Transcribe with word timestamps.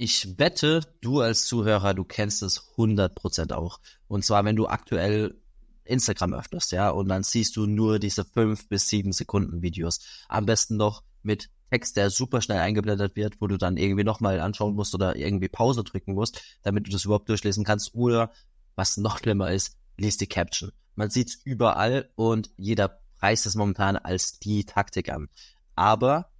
Ich 0.00 0.38
wette, 0.38 0.82
du 1.00 1.18
als 1.22 1.44
Zuhörer, 1.46 1.92
du 1.92 2.04
kennst 2.04 2.44
es 2.44 2.60
100% 2.76 3.52
auch. 3.52 3.80
Und 4.06 4.24
zwar, 4.24 4.44
wenn 4.44 4.54
du 4.54 4.68
aktuell 4.68 5.42
Instagram 5.82 6.34
öffnest, 6.34 6.70
ja, 6.70 6.90
und 6.90 7.08
dann 7.08 7.24
siehst 7.24 7.56
du 7.56 7.66
nur 7.66 7.98
diese 7.98 8.24
fünf 8.24 8.68
bis 8.68 8.88
sieben 8.88 9.10
Sekunden 9.10 9.60
Videos. 9.60 9.98
Am 10.28 10.46
besten 10.46 10.76
noch 10.76 11.02
mit 11.24 11.50
Text, 11.70 11.96
der 11.96 12.10
super 12.10 12.40
schnell 12.40 12.60
eingeblendet 12.60 13.16
wird, 13.16 13.40
wo 13.40 13.48
du 13.48 13.56
dann 13.56 13.76
irgendwie 13.76 14.04
nochmal 14.04 14.38
anschauen 14.38 14.76
musst 14.76 14.94
oder 14.94 15.16
irgendwie 15.16 15.48
Pause 15.48 15.82
drücken 15.82 16.14
musst, 16.14 16.42
damit 16.62 16.86
du 16.86 16.92
das 16.92 17.04
überhaupt 17.04 17.28
durchlesen 17.28 17.64
kannst. 17.64 17.92
Oder, 17.96 18.30
was 18.76 18.98
noch 18.98 19.18
schlimmer 19.18 19.50
ist, 19.50 19.76
liest 19.96 20.20
die 20.20 20.28
Caption. 20.28 20.70
Man 20.94 21.10
sieht's 21.10 21.40
überall 21.42 22.08
und 22.14 22.50
jeder 22.56 23.00
preist 23.18 23.46
es 23.46 23.56
momentan 23.56 23.96
als 23.96 24.38
die 24.38 24.64
Taktik 24.64 25.08
an. 25.10 25.28
Aber 25.74 26.30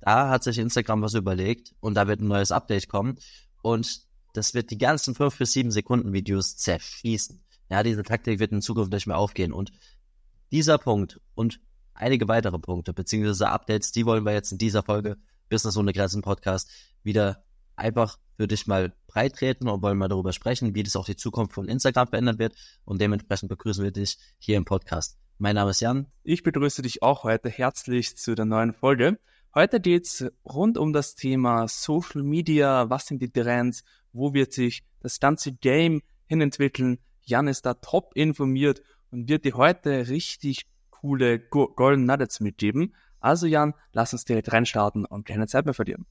da 0.00 0.28
hat 0.28 0.42
sich 0.44 0.58
Instagram 0.58 1.02
was 1.02 1.14
überlegt 1.14 1.74
und 1.80 1.94
da 1.94 2.06
wird 2.08 2.20
ein 2.20 2.28
neues 2.28 2.52
Update 2.52 2.88
kommen 2.88 3.18
und 3.62 4.02
das 4.32 4.54
wird 4.54 4.70
die 4.70 4.78
ganzen 4.78 5.14
fünf 5.14 5.38
bis 5.38 5.52
sieben 5.52 5.70
Sekunden 5.70 6.12
Videos 6.12 6.56
zerschießen. 6.56 7.42
Ja, 7.68 7.82
diese 7.82 8.02
Taktik 8.02 8.38
wird 8.38 8.52
in 8.52 8.62
Zukunft 8.62 8.92
nicht 8.92 9.06
mehr 9.06 9.18
aufgehen 9.18 9.52
und 9.52 9.72
dieser 10.50 10.78
Punkt 10.78 11.20
und 11.34 11.60
einige 11.94 12.28
weitere 12.28 12.58
Punkte 12.58 12.92
beziehungsweise 12.92 13.48
Updates, 13.48 13.92
die 13.92 14.06
wollen 14.06 14.24
wir 14.24 14.32
jetzt 14.32 14.52
in 14.52 14.58
dieser 14.58 14.82
Folge 14.82 15.16
Business 15.48 15.76
ohne 15.76 15.92
Grenzen 15.92 16.22
Podcast 16.22 16.70
wieder 17.02 17.44
einfach 17.76 18.18
für 18.36 18.46
dich 18.46 18.66
mal 18.66 18.94
breit 19.06 19.36
treten 19.36 19.68
und 19.68 19.82
wollen 19.82 19.98
mal 19.98 20.08
darüber 20.08 20.32
sprechen, 20.32 20.74
wie 20.74 20.82
das 20.82 20.96
auch 20.96 21.04
die 21.04 21.16
Zukunft 21.16 21.52
von 21.52 21.68
Instagram 21.68 22.08
verändern 22.08 22.38
wird 22.38 22.54
und 22.84 23.00
dementsprechend 23.00 23.48
begrüßen 23.48 23.84
wir 23.84 23.90
dich 23.90 24.18
hier 24.38 24.56
im 24.56 24.64
Podcast. 24.64 25.18
Mein 25.38 25.54
Name 25.54 25.70
ist 25.70 25.80
Jan. 25.80 26.06
Ich 26.22 26.42
begrüße 26.42 26.82
dich 26.82 27.02
auch 27.02 27.24
heute 27.24 27.48
herzlich 27.48 28.16
zu 28.16 28.34
der 28.34 28.44
neuen 28.44 28.72
Folge. 28.72 29.18
Heute 29.52 29.80
geht's 29.80 30.24
rund 30.44 30.78
um 30.78 30.92
das 30.92 31.16
Thema 31.16 31.66
Social 31.66 32.22
Media. 32.22 32.88
Was 32.88 33.08
sind 33.08 33.20
die 33.20 33.32
Trends? 33.32 33.82
Wo 34.12 34.32
wird 34.32 34.52
sich 34.52 34.84
das 35.00 35.18
ganze 35.18 35.50
Game 35.50 36.02
hinentwickeln? 36.26 37.00
Jan 37.22 37.48
ist 37.48 37.66
da 37.66 37.74
top 37.74 38.12
informiert 38.14 38.80
und 39.10 39.28
wird 39.28 39.44
dir 39.44 39.54
heute 39.54 40.08
richtig 40.08 40.66
coole 40.90 41.40
Golden 41.40 42.04
Nuggets 42.04 42.38
mitgeben. 42.38 42.94
Also 43.18 43.48
Jan, 43.48 43.74
lass 43.92 44.12
uns 44.12 44.24
direkt 44.24 44.52
reinstarten 44.52 45.04
und 45.04 45.26
keine 45.26 45.48
Zeit 45.48 45.64
mehr 45.64 45.74
verlieren. 45.74 46.06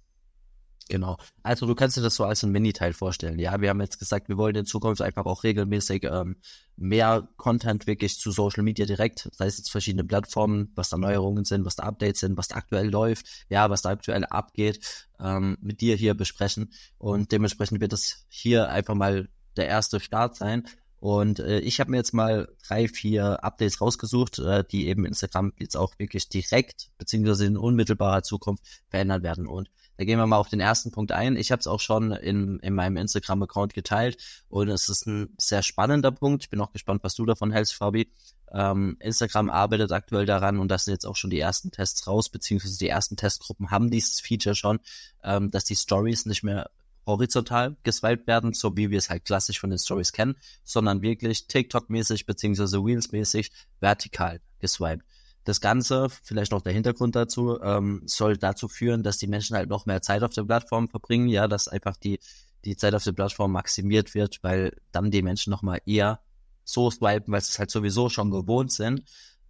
Genau. 0.90 1.18
Also 1.44 1.68
du 1.68 1.76
kannst 1.76 1.98
dir 1.98 2.02
das 2.02 2.16
so 2.16 2.26
als 2.26 2.44
ein 2.44 2.52
Mini-Teil 2.52 2.94
vorstellen. 2.94 3.38
Ja, 3.38 3.62
wir 3.62 3.70
haben 3.70 3.80
jetzt 3.80 4.00
gesagt, 4.00 4.28
wir 4.28 4.38
wollen 4.38 4.56
in 4.56 4.66
Zukunft 4.66 5.04
einfach 5.04 5.26
auch 5.28 5.44
regelmäßig 5.44 6.04
ähm, 6.06 6.38
mehr 6.78 7.30
Content 7.38 7.86
wirklich 7.86 8.18
zu 8.18 8.32
Social 8.32 8.64
Media 8.64 8.88
direkt, 8.88 9.30
sei 9.32 9.46
es 9.46 9.60
jetzt 9.60 9.70
verschiedene 9.70 10.04
Plattformen, 10.04 10.72
was 10.74 10.90
da 10.90 10.98
Neuerungen 10.98 11.46
sind, 11.46 11.64
was 11.64 11.76
da 11.76 11.84
Updates 11.84 12.22
sind, 12.22 12.38
was 12.38 12.48
da 12.48 12.56
aktuell 12.56 12.90
läuft, 12.90 13.28
ja, 13.50 13.70
was 13.70 13.84
da 13.84 13.90
aktuell 13.90 14.26
abgeht, 14.26 15.08
ähm, 15.20 15.60
mit 15.62 15.82
dir 15.82 15.96
hier 15.96 16.16
besprechen. 16.16 16.72
Und 16.98 17.32
dementsprechend 17.32 17.82
wird 17.82 17.94
das 17.94 18.26
hier 18.28 18.70
einfach 18.70 18.96
mal 18.96 19.30
der 19.58 19.68
erste 19.68 20.00
Start 20.00 20.38
sein. 20.38 20.68
Und 21.00 21.40
äh, 21.40 21.60
ich 21.60 21.80
habe 21.80 21.92
mir 21.92 21.98
jetzt 21.98 22.14
mal 22.14 22.50
drei, 22.68 22.88
vier 22.88 23.44
Updates 23.44 23.80
rausgesucht, 23.80 24.40
äh, 24.40 24.64
die 24.70 24.88
eben 24.88 25.06
Instagram 25.06 25.54
jetzt 25.58 25.78
auch 25.78 25.98
wirklich 25.98 26.28
direkt 26.28 26.92
beziehungsweise 26.98 27.46
in 27.46 27.58
unmittelbarer 27.58 28.24
Zukunft 28.24 28.64
verändern 28.90 29.24
werden. 29.24 29.48
Und 29.48 29.70
da 29.98 30.06
gehen 30.06 30.18
wir 30.18 30.28
mal 30.28 30.38
auf 30.38 30.50
den 30.50 30.60
ersten 30.60 30.92
Punkt 30.92 31.12
ein. 31.12 31.36
Ich 31.36 31.52
habe 31.52 31.60
es 31.60 31.68
auch 31.68 31.80
schon 31.80 32.12
in, 32.12 32.60
in 32.60 32.74
meinem 32.74 32.98
Instagram-Account 32.98 33.74
geteilt 33.74 34.18
und 34.48 34.70
es 34.70 34.88
ist 34.88 35.06
ein 35.08 35.34
sehr 35.38 35.62
spannender 35.62 36.12
Punkt. 36.12 36.46
Ich 36.46 36.50
bin 36.50 36.62
auch 36.62 36.72
gespannt, 36.72 37.04
was 37.04 37.16
du 37.16 37.26
davon 37.26 37.52
hältst, 37.52 37.76
Fabi. 37.76 38.10
Ähm, 38.52 38.98
Instagram 39.00 39.50
arbeitet 39.50 39.92
aktuell 39.92 40.26
daran 40.26 40.58
und 40.58 40.70
das 40.70 40.86
sind 40.86 40.94
jetzt 40.94 41.06
auch 41.06 41.16
schon 41.16 41.30
die 41.30 41.40
ersten 41.40 41.72
Tests 41.72 42.08
raus, 42.08 42.30
beziehungsweise 42.30 42.78
die 42.78 42.88
ersten 42.88 43.16
Testgruppen 43.16 43.72
haben 43.72 43.92
dieses 43.92 44.22
Feature 44.22 44.56
schon, 44.56 44.80
ähm, 45.24 45.52
dass 45.52 45.66
die 45.66 45.76
Stories 45.76 46.26
nicht 46.26 46.44
mehr 46.44 46.70
horizontal 47.10 47.76
geswiped 47.84 48.28
werden, 48.28 48.54
so 48.54 48.76
wie 48.78 48.90
wir 48.90 48.98
es 48.98 49.10
halt 49.10 49.26
klassisch 49.26 49.60
von 49.60 49.70
den 49.70 49.80
Stories 49.80 50.14
kennen, 50.14 50.36
sondern 50.64 51.02
wirklich 51.02 51.48
TikTok-mäßig 51.48 52.26
beziehungsweise 52.26 52.78
Reels-mäßig 52.78 53.52
vertikal 53.80 54.40
geswiped. 54.60 55.06
Das 55.44 55.62
Ganze, 55.62 56.10
vielleicht 56.24 56.52
noch 56.52 56.62
der 56.62 56.74
Hintergrund 56.74 57.16
dazu, 57.16 57.60
ähm, 57.62 58.04
soll 58.06 58.38
dazu 58.38 58.68
führen, 58.68 59.04
dass 59.04 59.18
die 59.18 59.28
Menschen 59.28 59.56
halt 59.56 59.70
noch 59.70 59.86
mehr 59.86 60.02
Zeit 60.02 60.24
auf 60.24 60.34
der 60.34 60.44
Plattform 60.44 60.90
verbringen, 60.90 61.28
ja, 61.28 61.48
dass 61.48 61.68
einfach 61.68 61.98
die, 61.98 62.20
die 62.66 62.78
Zeit 62.78 62.94
auf 62.94 63.04
der 63.04 63.14
Plattform 63.14 63.52
maximiert 63.52 64.14
wird, 64.14 64.40
weil 64.44 64.76
dann 64.92 65.12
die 65.12 65.22
Menschen 65.22 65.50
nochmal 65.52 65.82
eher 65.86 66.20
so 66.64 66.92
swipen, 66.92 67.34
weil 67.34 67.42
sie 67.42 67.50
es 67.50 67.60
halt 67.60 67.72
sowieso 67.72 68.10
schon 68.10 68.32
gewohnt 68.32 68.72
sind 68.72 69.04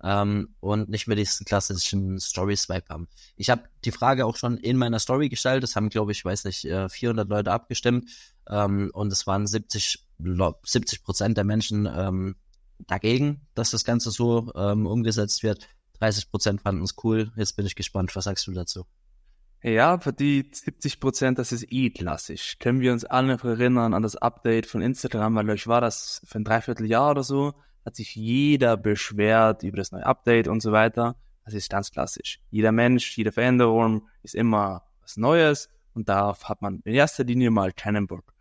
ähm, 0.04 0.56
und 0.60 0.90
nicht 0.90 1.08
mehr 1.08 1.16
diesen 1.16 1.46
klassischen 1.46 2.20
Story-Swipe 2.20 2.90
haben. 2.90 3.08
Ich 3.36 3.50
habe 3.50 3.64
die 3.86 3.92
Frage 3.92 4.26
auch 4.26 4.36
schon 4.36 4.58
in 4.58 4.78
meiner 4.78 5.00
Story 5.00 5.30
gestellt, 5.30 5.64
das 5.64 5.76
haben, 5.76 5.90
glaube 5.90 6.12
ich, 6.12 6.24
weiß 6.24 6.46
nicht, 6.46 6.62
400 6.62 7.28
äh, 7.28 7.30
Leute 7.30 7.52
abgestimmt 7.52 8.10
ähm, 8.50 8.92
und 8.94 9.12
es 9.12 9.28
waren 9.28 9.48
70 9.48 10.06
70 10.64 11.04
Prozent 11.04 11.38
der 11.38 11.46
Menschen 11.46 11.90
ähm, 11.92 12.36
dagegen, 12.88 13.48
dass 13.56 13.72
das 13.72 13.84
Ganze 13.84 14.12
so 14.12 14.52
ähm, 14.56 14.86
umgesetzt 14.86 15.44
wird. 15.44 15.68
30 16.00 16.32
Prozent 16.32 16.62
fanden 16.62 16.84
es 16.84 16.96
cool. 17.04 17.32
Jetzt 17.36 17.56
bin 17.56 17.66
ich 17.66 17.76
gespannt. 17.76 18.16
Was 18.16 18.26
sagst 18.26 18.48
du 18.48 18.52
dazu? 18.52 18.86
Ja, 19.62 20.00
für 20.00 20.14
die 20.14 20.50
70 20.52 21.02
Prozent, 21.02 21.38
das 21.38 21.52
ist 21.52 21.70
eh 21.70 21.90
klassisch. 21.90 22.58
Können 22.60 22.80
wir 22.80 22.94
uns 22.94 23.04
alle 23.04 23.36
noch 23.36 23.44
erinnern 23.44 23.94
an 23.94 24.04
das 24.04 24.16
Update 24.16 24.66
von 24.66 24.82
Instagram, 24.82 25.36
weil 25.36 25.50
euch 25.50 25.68
war 25.68 25.82
das 25.82 26.22
für 26.26 26.40
ein 26.40 26.46
Dreivierteljahr 26.46 27.12
oder 27.12 27.24
so, 27.24 27.54
hat 27.86 27.96
sich 27.96 28.16
jeder 28.16 28.78
beschwert 28.78 29.64
über 29.64 29.78
das 29.78 29.92
neue 29.92 30.06
Update 30.06 30.48
und 30.48 30.62
so 30.62 30.72
weiter. 30.72 31.16
Das 31.46 31.54
ist 31.54 31.70
ganz 31.70 31.92
klassisch. 31.92 32.40
Jeder 32.52 32.72
Mensch, 32.72 33.18
jede 33.18 33.32
Veränderung 33.32 34.08
ist 34.22 34.36
immer 34.36 34.84
was 35.02 35.18
Neues 35.18 35.70
und 35.94 36.10
darauf 36.10 36.48
hat 36.48 36.62
man 36.62 36.82
in 36.84 36.94
erster 36.94 37.24
Linie 37.24 37.50
mal 37.50 37.72
keinen 37.72 38.08
Bock. 38.08 38.34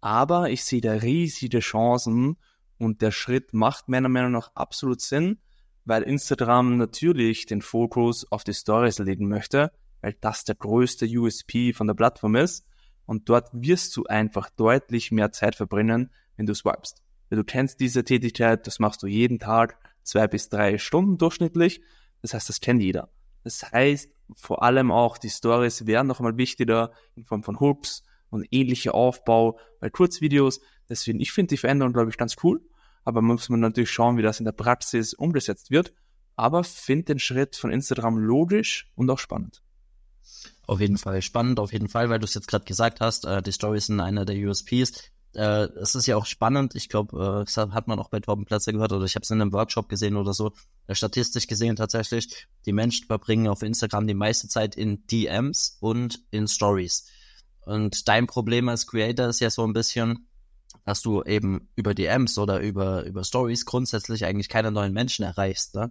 Aber 0.00 0.50
ich 0.50 0.64
sehe 0.64 0.80
da 0.80 0.92
riesige 0.92 1.60
Chancen 1.60 2.36
und 2.78 3.02
der 3.02 3.10
Schritt 3.10 3.54
macht 3.54 3.88
meiner 3.88 4.08
Meinung 4.08 4.32
nach 4.32 4.50
absolut 4.54 5.00
Sinn, 5.00 5.38
weil 5.84 6.02
Instagram 6.02 6.76
natürlich 6.76 7.46
den 7.46 7.62
Fokus 7.62 8.30
auf 8.30 8.44
die 8.44 8.54
Stories 8.54 8.98
legen 8.98 9.28
möchte, 9.28 9.70
weil 10.00 10.14
das 10.20 10.44
der 10.44 10.54
größte 10.54 11.06
USP 11.06 11.72
von 11.72 11.86
der 11.86 11.94
Plattform 11.94 12.36
ist. 12.36 12.66
Und 13.06 13.28
dort 13.28 13.48
wirst 13.52 13.96
du 13.96 14.04
einfach 14.04 14.48
deutlich 14.50 15.12
mehr 15.12 15.32
Zeit 15.32 15.56
verbringen, 15.56 16.10
wenn 16.36 16.46
du 16.46 16.54
swipest. 16.54 17.02
Du 17.34 17.44
kennst 17.44 17.80
diese 17.80 18.04
Tätigkeit, 18.04 18.66
das 18.66 18.78
machst 18.78 19.02
du 19.02 19.06
jeden 19.06 19.38
Tag, 19.38 19.78
zwei 20.02 20.26
bis 20.26 20.48
drei 20.48 20.78
Stunden 20.78 21.18
durchschnittlich. 21.18 21.80
Das 22.22 22.34
heißt, 22.34 22.48
das 22.48 22.60
kennt 22.60 22.82
jeder. 22.82 23.10
Das 23.42 23.70
heißt, 23.70 24.10
vor 24.34 24.62
allem 24.62 24.90
auch 24.90 25.18
die 25.18 25.30
Stories 25.30 25.86
wären 25.86 26.06
nochmal 26.06 26.36
wichtiger 26.36 26.92
in 27.14 27.24
Form 27.24 27.42
von 27.42 27.60
Hooks 27.60 28.02
und 28.30 28.46
ähnlicher 28.50 28.94
Aufbau 28.94 29.58
bei 29.80 29.90
Kurzvideos. 29.90 30.60
Deswegen, 30.88 31.20
ich 31.20 31.32
finde 31.32 31.50
die 31.50 31.58
Veränderung, 31.58 31.92
glaube 31.92 32.10
ich, 32.10 32.16
ganz 32.16 32.36
cool 32.42 32.60
aber 33.04 33.22
muss 33.22 33.48
man 33.48 33.60
natürlich 33.60 33.90
schauen, 33.90 34.16
wie 34.16 34.22
das 34.22 34.40
in 34.40 34.44
der 34.44 34.52
Praxis 34.52 35.14
umgesetzt 35.14 35.70
wird. 35.70 35.92
Aber 36.36 36.64
finde 36.64 37.04
den 37.04 37.18
Schritt 37.20 37.54
von 37.54 37.70
Instagram 37.70 38.18
logisch 38.18 38.90
und 38.96 39.08
auch 39.10 39.18
spannend. 39.18 39.62
Auf 40.66 40.80
jeden 40.80 40.96
Fall 40.96 41.22
spannend, 41.22 41.60
auf 41.60 41.72
jeden 41.72 41.88
Fall, 41.88 42.08
weil 42.08 42.18
du 42.18 42.24
es 42.24 42.34
jetzt 42.34 42.48
gerade 42.48 42.64
gesagt 42.64 43.00
hast, 43.00 43.26
äh, 43.26 43.42
die 43.42 43.52
Stories 43.52 43.86
sind 43.86 44.00
einer 44.00 44.24
der 44.24 44.36
USPs. 44.36 45.10
Äh, 45.34 45.68
es 45.80 45.94
ist 45.94 46.06
ja 46.06 46.16
auch 46.16 46.26
spannend, 46.26 46.74
ich 46.74 46.88
glaube, 46.88 47.42
äh, 47.42 47.44
das 47.44 47.56
hat 47.56 47.88
man 47.88 47.98
auch 47.98 48.08
bei 48.08 48.20
Torben 48.20 48.44
Platzer 48.44 48.72
gehört 48.72 48.92
oder 48.92 49.04
ich 49.04 49.14
habe 49.14 49.22
es 49.24 49.30
in 49.30 49.40
einem 49.40 49.52
Workshop 49.52 49.88
gesehen 49.88 50.16
oder 50.16 50.32
so, 50.32 50.52
äh, 50.86 50.94
statistisch 50.94 51.46
gesehen 51.46 51.76
tatsächlich, 51.76 52.46
die 52.66 52.72
Menschen 52.72 53.06
verbringen 53.06 53.48
auf 53.48 53.62
Instagram 53.62 54.06
die 54.06 54.14
meiste 54.14 54.48
Zeit 54.48 54.76
in 54.76 55.06
DMs 55.06 55.78
und 55.80 56.20
in 56.30 56.46
Stories. 56.48 57.06
Und 57.66 58.08
dein 58.08 58.26
Problem 58.26 58.68
als 58.68 58.86
Creator 58.86 59.28
ist 59.28 59.40
ja 59.40 59.50
so 59.50 59.64
ein 59.64 59.72
bisschen, 59.72 60.28
dass 60.84 61.02
du 61.02 61.22
eben 61.22 61.68
über 61.76 61.94
DMs 61.94 62.38
oder 62.38 62.60
über, 62.60 63.04
über 63.04 63.24
Stories 63.24 63.66
grundsätzlich 63.66 64.24
eigentlich 64.24 64.48
keine 64.48 64.70
neuen 64.70 64.92
Menschen 64.92 65.24
erreichst. 65.24 65.74
Ne? 65.74 65.90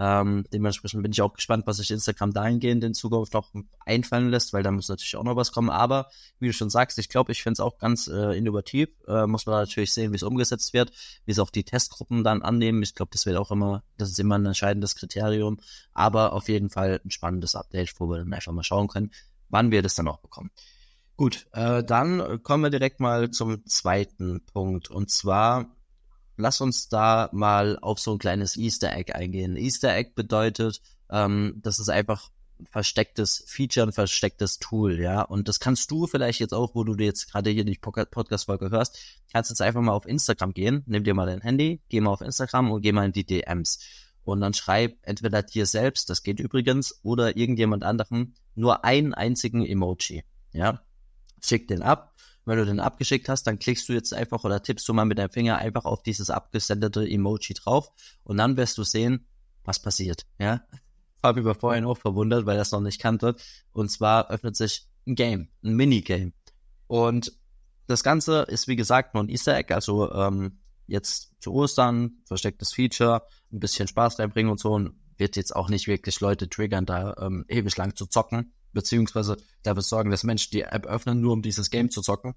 Ähm, 0.00 0.44
dementsprechend 0.52 1.02
bin 1.02 1.10
ich 1.10 1.20
auch 1.22 1.32
gespannt, 1.32 1.66
was 1.66 1.78
sich 1.78 1.90
Instagram 1.90 2.32
dahingehend 2.32 2.84
in 2.84 2.94
Zukunft 2.94 3.34
noch 3.34 3.52
einfallen 3.84 4.30
lässt, 4.30 4.52
weil 4.52 4.62
da 4.62 4.70
muss 4.70 4.88
natürlich 4.88 5.16
auch 5.16 5.24
noch 5.24 5.34
was 5.34 5.50
kommen. 5.50 5.70
Aber 5.70 6.06
wie 6.38 6.46
du 6.46 6.52
schon 6.52 6.70
sagst, 6.70 6.98
ich 6.98 7.08
glaube, 7.08 7.32
ich 7.32 7.42
finde 7.42 7.54
es 7.54 7.60
auch 7.60 7.78
ganz 7.78 8.06
äh, 8.06 8.38
innovativ. 8.38 8.90
Äh, 9.08 9.26
muss 9.26 9.46
man 9.46 9.56
natürlich 9.56 9.92
sehen, 9.92 10.12
wie 10.12 10.16
es 10.16 10.22
umgesetzt 10.22 10.72
wird, 10.72 10.92
wie 11.24 11.32
es 11.32 11.40
auch 11.40 11.50
die 11.50 11.64
Testgruppen 11.64 12.22
dann 12.22 12.42
annehmen. 12.42 12.82
Ich 12.82 12.94
glaube, 12.94 13.10
das 13.12 13.26
wird 13.26 13.36
auch 13.36 13.50
immer, 13.50 13.82
das 13.96 14.10
ist 14.10 14.20
immer 14.20 14.38
ein 14.38 14.46
entscheidendes 14.46 14.94
Kriterium. 14.94 15.58
Aber 15.94 16.32
auf 16.32 16.48
jeden 16.48 16.70
Fall 16.70 17.00
ein 17.04 17.10
spannendes 17.10 17.56
Update, 17.56 17.92
wo 17.98 18.06
wir 18.06 18.18
dann 18.18 18.32
einfach 18.32 18.52
mal 18.52 18.62
schauen 18.62 18.86
können, 18.86 19.10
wann 19.48 19.72
wir 19.72 19.82
das 19.82 19.96
dann 19.96 20.06
auch 20.06 20.18
bekommen. 20.18 20.52
Gut, 21.18 21.48
äh, 21.52 21.82
dann 21.82 22.44
kommen 22.44 22.62
wir 22.62 22.70
direkt 22.70 23.00
mal 23.00 23.32
zum 23.32 23.66
zweiten 23.66 24.40
Punkt. 24.46 24.88
Und 24.88 25.10
zwar, 25.10 25.66
lass 26.36 26.60
uns 26.60 26.88
da 26.88 27.28
mal 27.32 27.76
auf 27.80 27.98
so 27.98 28.12
ein 28.12 28.20
kleines 28.20 28.56
Easter 28.56 28.92
Egg 28.92 29.12
eingehen. 29.12 29.56
Easter 29.56 29.92
Egg 29.92 30.12
bedeutet, 30.14 30.80
ähm, 31.10 31.58
das 31.60 31.80
ist 31.80 31.88
einfach 31.88 32.30
ein 32.60 32.66
verstecktes 32.66 33.42
Feature, 33.48 33.88
ein 33.88 33.92
verstecktes 33.92 34.60
Tool, 34.60 35.00
ja. 35.00 35.22
Und 35.22 35.48
das 35.48 35.58
kannst 35.58 35.90
du 35.90 36.06
vielleicht 36.06 36.38
jetzt 36.38 36.54
auch, 36.54 36.76
wo 36.76 36.84
du 36.84 36.94
jetzt 37.02 37.32
gerade 37.32 37.50
hier 37.50 37.64
die 37.64 37.76
Podcast-Folge 37.76 38.70
hörst, 38.70 38.96
kannst 39.32 39.50
jetzt 39.50 39.60
einfach 39.60 39.80
mal 39.80 39.94
auf 39.94 40.06
Instagram 40.06 40.54
gehen, 40.54 40.84
nimm 40.86 41.02
dir 41.02 41.14
mal 41.14 41.26
dein 41.26 41.40
Handy, 41.40 41.82
geh 41.88 42.00
mal 42.00 42.12
auf 42.12 42.20
Instagram 42.20 42.70
und 42.70 42.82
geh 42.82 42.92
mal 42.92 43.06
in 43.06 43.12
die 43.12 43.26
DMs. 43.26 43.80
Und 44.22 44.40
dann 44.40 44.54
schreib 44.54 44.96
entweder 45.02 45.42
dir 45.42 45.66
selbst, 45.66 46.10
das 46.10 46.22
geht 46.22 46.38
übrigens, 46.38 47.00
oder 47.02 47.36
irgendjemand 47.36 47.82
anderem 47.82 48.34
nur 48.54 48.84
einen 48.84 49.14
einzigen 49.14 49.66
Emoji, 49.66 50.22
ja 50.52 50.80
schick 51.42 51.68
den 51.68 51.82
ab. 51.82 52.14
Wenn 52.44 52.58
du 52.58 52.64
den 52.64 52.80
abgeschickt 52.80 53.28
hast, 53.28 53.46
dann 53.46 53.58
klickst 53.58 53.88
du 53.88 53.92
jetzt 53.92 54.14
einfach 54.14 54.42
oder 54.44 54.62
tippst 54.62 54.88
du 54.88 54.94
mal 54.94 55.04
mit 55.04 55.18
deinem 55.18 55.30
Finger 55.30 55.58
einfach 55.58 55.84
auf 55.84 56.02
dieses 56.02 56.30
abgesendete 56.30 57.06
Emoji 57.06 57.54
drauf 57.54 57.92
und 58.24 58.38
dann 58.38 58.56
wirst 58.56 58.78
du 58.78 58.84
sehen, 58.84 59.26
was 59.64 59.80
passiert, 59.80 60.24
ja. 60.38 60.62
Habe 61.22 61.40
ich 61.40 61.46
mir 61.46 61.54
vorhin 61.54 61.84
auch 61.84 61.98
verwundert, 61.98 62.46
weil 62.46 62.56
das 62.56 62.70
noch 62.70 62.80
nicht 62.80 63.00
kannte. 63.00 63.34
Und 63.72 63.90
zwar 63.90 64.30
öffnet 64.30 64.56
sich 64.56 64.86
ein 65.06 65.14
Game, 65.14 65.48
ein 65.62 65.74
Minigame. 65.74 66.32
Und 66.86 67.32
das 67.86 68.02
Ganze 68.02 68.42
ist, 68.42 68.68
wie 68.68 68.76
gesagt, 68.76 69.14
nur 69.14 69.24
ein 69.24 69.28
Easter 69.28 69.56
Egg, 69.56 69.74
also 69.74 70.12
ähm, 70.12 70.60
jetzt 70.86 71.32
zu 71.40 71.52
Ostern, 71.52 72.22
verstecktes 72.24 72.72
Feature, 72.72 73.26
ein 73.52 73.60
bisschen 73.60 73.88
Spaß 73.88 74.18
reinbringen 74.18 74.50
und 74.50 74.60
so 74.60 74.72
und 74.72 74.94
wird 75.16 75.36
jetzt 75.36 75.54
auch 75.54 75.68
nicht 75.68 75.86
wirklich 75.88 76.20
Leute 76.20 76.48
triggern, 76.48 76.86
da 76.86 77.14
ähm, 77.20 77.44
ewig 77.48 77.76
lang 77.76 77.96
zu 77.96 78.06
zocken, 78.06 78.52
beziehungsweise 78.78 79.38
dafür 79.64 79.82
sorgen, 79.82 80.12
dass 80.12 80.22
Menschen 80.22 80.52
die 80.52 80.62
App 80.62 80.86
öffnen, 80.86 81.20
nur 81.20 81.32
um 81.32 81.42
dieses 81.42 81.68
Game 81.68 81.90
zu 81.90 82.00
zocken. 82.00 82.36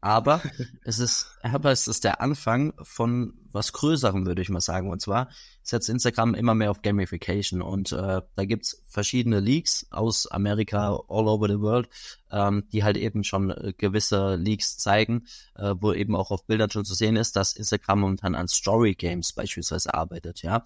Aber 0.00 0.42
es 0.84 0.98
ist, 0.98 1.38
aber 1.42 1.70
es 1.70 1.86
ist 1.86 2.02
der 2.02 2.20
Anfang 2.20 2.72
von 2.82 3.34
was 3.52 3.72
Größerem, 3.72 4.26
würde 4.26 4.42
ich 4.42 4.48
mal 4.48 4.60
sagen. 4.60 4.90
Und 4.90 5.00
zwar 5.00 5.28
setzt 5.62 5.88
Instagram 5.88 6.34
immer 6.34 6.56
mehr 6.56 6.72
auf 6.72 6.82
Gamification. 6.82 7.62
Und 7.62 7.92
äh, 7.92 8.20
da 8.34 8.44
gibt's 8.44 8.82
verschiedene 8.88 9.38
Leaks 9.38 9.86
aus 9.90 10.26
Amerika, 10.26 10.98
all 11.08 11.28
over 11.28 11.48
the 11.48 11.60
world, 11.60 11.88
ähm, 12.32 12.64
die 12.72 12.82
halt 12.82 12.96
eben 12.96 13.22
schon 13.22 13.50
äh, 13.50 13.72
gewisse 13.76 14.34
Leaks 14.34 14.76
zeigen, 14.76 15.26
äh, 15.54 15.74
wo 15.78 15.92
eben 15.92 16.16
auch 16.16 16.32
auf 16.32 16.46
Bildern 16.46 16.70
schon 16.70 16.84
zu 16.84 16.94
sehen 16.94 17.14
ist, 17.14 17.36
dass 17.36 17.54
Instagram 17.54 18.00
momentan 18.00 18.34
an 18.34 18.48
Story 18.48 18.94
Games 18.94 19.32
beispielsweise 19.32 19.94
arbeitet, 19.94 20.42
ja. 20.42 20.64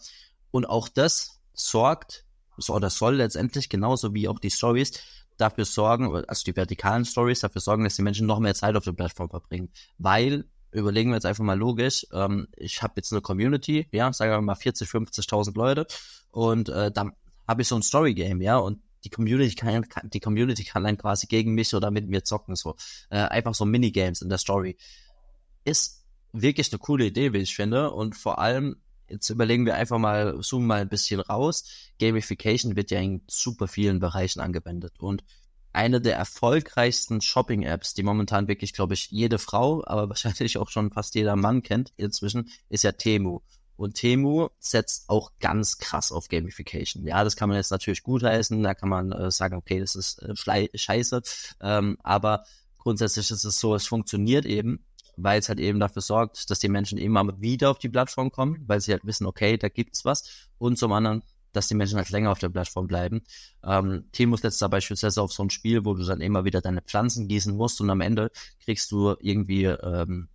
Und 0.50 0.64
auch 0.64 0.88
das 0.88 1.40
sorgt, 1.52 2.23
oder 2.68 2.90
soll 2.90 3.16
letztendlich 3.16 3.68
genauso 3.68 4.14
wie 4.14 4.28
auch 4.28 4.38
die 4.38 4.50
Stories 4.50 4.92
dafür 5.36 5.64
sorgen, 5.64 6.14
also 6.14 6.44
die 6.44 6.56
vertikalen 6.56 7.04
Stories 7.04 7.40
dafür 7.40 7.60
sorgen, 7.60 7.84
dass 7.84 7.96
die 7.96 8.02
Menschen 8.02 8.26
noch 8.26 8.38
mehr 8.38 8.54
Zeit 8.54 8.76
auf 8.76 8.84
der 8.84 8.92
Plattform 8.92 9.30
verbringen. 9.30 9.70
Weil, 9.98 10.44
überlegen 10.70 11.10
wir 11.10 11.16
jetzt 11.16 11.26
einfach 11.26 11.44
mal 11.44 11.58
logisch, 11.58 12.06
ähm, 12.12 12.48
ich 12.56 12.82
habe 12.82 12.94
jetzt 12.96 13.12
eine 13.12 13.20
Community, 13.20 13.88
ja, 13.92 14.12
sagen 14.12 14.30
wir 14.30 14.40
mal 14.40 14.54
40, 14.54 14.88
50.000 14.88 15.56
Leute 15.56 15.86
und 16.30 16.68
äh, 16.68 16.90
dann 16.92 17.12
habe 17.46 17.62
ich 17.62 17.68
so 17.68 17.76
ein 17.76 17.82
Story-Game, 17.82 18.40
ja, 18.40 18.56
und 18.56 18.80
die 19.04 19.10
Community 19.10 19.54
kann, 19.54 19.88
kann, 19.88 20.08
die 20.08 20.20
Community 20.20 20.64
kann 20.64 20.84
dann 20.84 20.96
quasi 20.96 21.26
gegen 21.26 21.54
mich 21.54 21.74
oder 21.74 21.90
mit 21.90 22.08
mir 22.08 22.24
zocken, 22.24 22.56
so. 22.56 22.76
Äh, 23.10 23.18
einfach 23.18 23.54
so 23.54 23.66
Minigames 23.66 24.22
in 24.22 24.30
der 24.30 24.38
Story. 24.38 24.78
Ist 25.64 26.04
wirklich 26.32 26.72
eine 26.72 26.78
coole 26.78 27.06
Idee, 27.06 27.32
wie 27.32 27.38
ich 27.38 27.54
finde, 27.54 27.90
und 27.90 28.16
vor 28.16 28.38
allem 28.38 28.76
Jetzt 29.08 29.28
überlegen 29.30 29.66
wir 29.66 29.74
einfach 29.74 29.98
mal, 29.98 30.40
zoomen 30.40 30.66
mal 30.66 30.80
ein 30.80 30.88
bisschen 30.88 31.20
raus. 31.20 31.64
Gamification 32.00 32.76
wird 32.76 32.90
ja 32.90 33.00
in 33.00 33.22
super 33.28 33.68
vielen 33.68 34.00
Bereichen 34.00 34.40
angewendet 34.40 34.94
und 34.98 35.24
eine 35.74 36.00
der 36.00 36.16
erfolgreichsten 36.16 37.20
Shopping-Apps, 37.20 37.94
die 37.94 38.04
momentan 38.04 38.46
wirklich, 38.46 38.72
glaube 38.72 38.94
ich, 38.94 39.10
jede 39.10 39.38
Frau, 39.38 39.82
aber 39.84 40.08
wahrscheinlich 40.08 40.56
auch 40.56 40.70
schon 40.70 40.92
fast 40.92 41.14
jeder 41.14 41.36
Mann 41.36 41.62
kennt 41.62 41.92
inzwischen, 41.96 42.50
ist 42.68 42.84
ja 42.84 42.92
Temu. 42.92 43.40
Und 43.76 43.94
Temu 43.94 44.50
setzt 44.60 45.08
auch 45.08 45.32
ganz 45.40 45.78
krass 45.78 46.12
auf 46.12 46.28
Gamification. 46.28 47.04
Ja, 47.06 47.24
das 47.24 47.34
kann 47.34 47.48
man 47.48 47.58
jetzt 47.58 47.72
natürlich 47.72 48.04
gut 48.04 48.22
heißen, 48.22 48.62
da 48.62 48.74
kann 48.74 48.88
man 48.88 49.10
äh, 49.10 49.32
sagen, 49.32 49.56
okay, 49.56 49.80
das 49.80 49.96
ist 49.96 50.22
äh, 50.22 50.68
scheiße, 50.78 51.22
ähm, 51.60 51.98
aber 52.04 52.44
grundsätzlich 52.78 53.32
ist 53.32 53.44
es 53.44 53.58
so, 53.58 53.74
es 53.74 53.88
funktioniert 53.88 54.46
eben 54.46 54.84
weil 55.16 55.40
es 55.40 55.48
halt 55.48 55.60
eben 55.60 55.80
dafür 55.80 56.02
sorgt, 56.02 56.50
dass 56.50 56.58
die 56.58 56.68
Menschen 56.68 56.98
immer 56.98 57.40
wieder 57.40 57.70
auf 57.70 57.78
die 57.78 57.88
Plattform 57.88 58.30
kommen, 58.30 58.64
weil 58.66 58.80
sie 58.80 58.92
halt 58.92 59.04
wissen, 59.04 59.26
okay, 59.26 59.56
da 59.56 59.68
gibt's 59.68 60.04
was. 60.04 60.48
Und 60.58 60.78
zum 60.78 60.92
anderen, 60.92 61.22
dass 61.52 61.68
die 61.68 61.74
Menschen 61.74 61.96
halt 61.96 62.10
länger 62.10 62.32
auf 62.32 62.38
der 62.38 62.48
Plattform 62.48 62.86
bleiben. 62.86 63.22
Ähm, 63.62 64.04
Timo 64.12 64.36
setzt 64.36 64.60
da 64.60 64.68
beispielsweise 64.68 65.22
auf 65.22 65.32
so 65.32 65.42
ein 65.42 65.50
Spiel, 65.50 65.84
wo 65.84 65.94
du 65.94 66.04
dann 66.04 66.20
immer 66.20 66.44
wieder 66.44 66.60
deine 66.60 66.82
Pflanzen 66.82 67.28
gießen 67.28 67.56
musst 67.56 67.80
und 67.80 67.90
am 67.90 68.00
Ende 68.00 68.30
kriegst 68.64 68.90
du 68.90 69.14
irgendwie 69.20 69.64
ähm, 69.64 70.28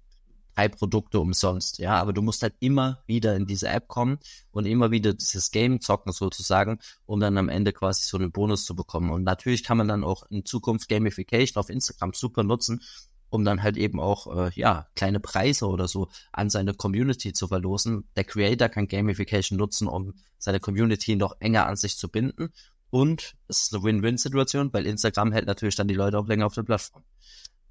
drei 0.59 0.69
Produkte 0.69 1.19
umsonst. 1.19 1.79
Ja, 1.79 1.95
aber 1.95 2.13
du 2.13 2.21
musst 2.21 2.41
halt 2.43 2.55
immer 2.59 3.03
wieder 3.05 3.35
in 3.35 3.45
diese 3.45 3.69
App 3.69 3.87
kommen 3.87 4.19
und 4.51 4.65
immer 4.65 4.91
wieder 4.91 5.13
dieses 5.13 5.51
Game 5.51 5.79
zocken 5.79 6.11
sozusagen, 6.11 6.79
um 7.05 7.19
dann 7.19 7.37
am 7.37 7.49
Ende 7.49 7.71
quasi 7.71 8.03
so 8.05 8.17
einen 8.17 8.31
Bonus 8.31 8.65
zu 8.65 8.75
bekommen. 8.75 9.09
Und 9.11 9.23
natürlich 9.23 9.63
kann 9.63 9.77
man 9.77 9.87
dann 9.87 10.03
auch 10.03 10.23
in 10.29 10.45
Zukunft 10.45 10.89
Gamification 10.89 11.59
auf 11.59 11.69
Instagram 11.69 12.13
super 12.13 12.43
nutzen, 12.43 12.81
um 13.29 13.45
dann 13.45 13.63
halt 13.63 13.77
eben 13.77 13.99
auch 13.99 14.27
äh, 14.35 14.51
ja 14.55 14.87
kleine 14.95 15.19
Preise 15.19 15.67
oder 15.67 15.87
so 15.87 16.09
an 16.31 16.49
seine 16.49 16.73
Community 16.73 17.33
zu 17.33 17.47
verlosen. 17.47 18.07
Der 18.15 18.23
Creator 18.23 18.69
kann 18.69 18.87
Gamification 18.87 19.57
nutzen, 19.57 19.87
um 19.87 20.13
seine 20.37 20.59
Community 20.59 21.15
noch 21.15 21.35
enger 21.39 21.67
an 21.67 21.75
sich 21.75 21.97
zu 21.97 22.09
binden. 22.09 22.51
Und 22.89 23.35
es 23.47 23.63
ist 23.63 23.73
eine 23.73 23.83
Win-Win-Situation, 23.83 24.73
weil 24.73 24.87
Instagram 24.87 25.31
hält 25.31 25.45
natürlich 25.45 25.75
dann 25.75 25.87
die 25.87 25.93
Leute 25.93 26.17
auch 26.17 26.27
länger 26.27 26.47
auf 26.47 26.55
der 26.55 26.63
Plattform. 26.63 27.03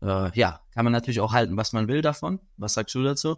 Äh, 0.00 0.30
ja, 0.38 0.60
kann 0.74 0.84
man 0.84 0.92
natürlich 0.92 1.20
auch 1.20 1.32
halten, 1.32 1.56
was 1.56 1.72
man 1.72 1.88
will 1.88 2.02
davon. 2.02 2.40
Was 2.56 2.74
sagst 2.74 2.94
du 2.94 3.02
dazu? 3.02 3.36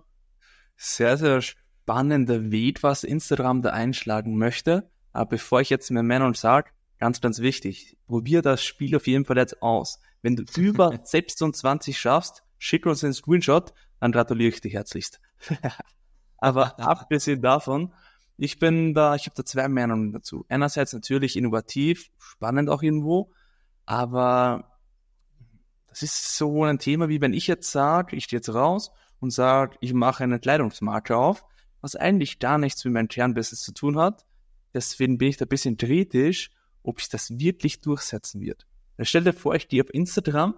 Sehr, 0.76 1.16
sehr 1.16 1.40
spannender 1.40 2.50
Weg, 2.50 2.82
was 2.82 3.02
Instagram 3.02 3.62
da 3.62 3.70
einschlagen 3.70 4.36
möchte. 4.36 4.90
Aber 5.12 5.30
bevor 5.30 5.60
ich 5.60 5.70
jetzt 5.70 5.90
mehr 5.90 6.02
Männern 6.02 6.34
sage, 6.34 6.70
ganz, 7.00 7.20
ganz 7.20 7.40
wichtig, 7.40 7.96
probier 8.06 8.42
das 8.42 8.62
Spiel 8.62 8.94
auf 8.94 9.06
jeden 9.06 9.24
Fall 9.24 9.38
jetzt 9.38 9.62
aus. 9.62 9.98
Wenn 10.22 10.36
du 10.36 10.44
über 10.56 11.00
26 11.02 11.98
schaffst, 11.98 12.44
schick 12.58 12.86
uns 12.86 13.02
einen 13.02 13.14
Screenshot, 13.14 13.72
dann 13.98 14.12
gratuliere 14.12 14.50
ich 14.50 14.60
dir 14.60 14.70
herzlichst. 14.70 15.20
Aber 16.38 16.78
abgesehen 16.78 17.42
davon, 17.42 17.92
ich 18.36 18.58
bin 18.58 18.94
da, 18.94 19.14
ich 19.14 19.26
habe 19.26 19.34
da 19.34 19.44
zwei 19.44 19.68
Meinungen 19.68 20.12
dazu. 20.12 20.46
Einerseits 20.48 20.92
natürlich 20.92 21.36
innovativ, 21.36 22.10
spannend 22.18 22.70
auch 22.70 22.82
irgendwo, 22.82 23.32
aber 23.84 24.78
das 25.88 26.02
ist 26.02 26.38
so 26.38 26.64
ein 26.64 26.78
Thema, 26.78 27.10
wie 27.10 27.20
wenn 27.20 27.34
ich 27.34 27.46
jetzt 27.48 27.70
sage, 27.70 28.16
ich 28.16 28.24
stehe 28.24 28.38
jetzt 28.38 28.54
raus 28.54 28.92
und 29.18 29.30
sage, 29.30 29.76
ich 29.80 29.92
mache 29.92 30.24
eine 30.24 30.40
Kleidungsmarke 30.40 31.16
auf, 31.18 31.44
was 31.82 31.96
eigentlich 31.96 32.38
gar 32.38 32.56
nichts 32.56 32.82
mit 32.86 32.94
meinem 32.94 33.08
Kernbusiness 33.08 33.60
zu 33.60 33.74
tun 33.74 33.98
hat. 33.98 34.24
Deswegen 34.72 35.18
bin 35.18 35.28
ich 35.28 35.36
da 35.36 35.44
ein 35.44 35.48
bisschen 35.48 35.76
kritisch, 35.76 36.50
ob 36.82 37.00
sich 37.00 37.08
das 37.08 37.38
wirklich 37.38 37.80
durchsetzen 37.80 38.40
wird. 38.40 38.66
Stell 39.00 39.24
dir 39.24 39.32
vor, 39.32 39.54
ich 39.54 39.68
gehe 39.68 39.82
auf 39.82 39.92
Instagram 39.92 40.54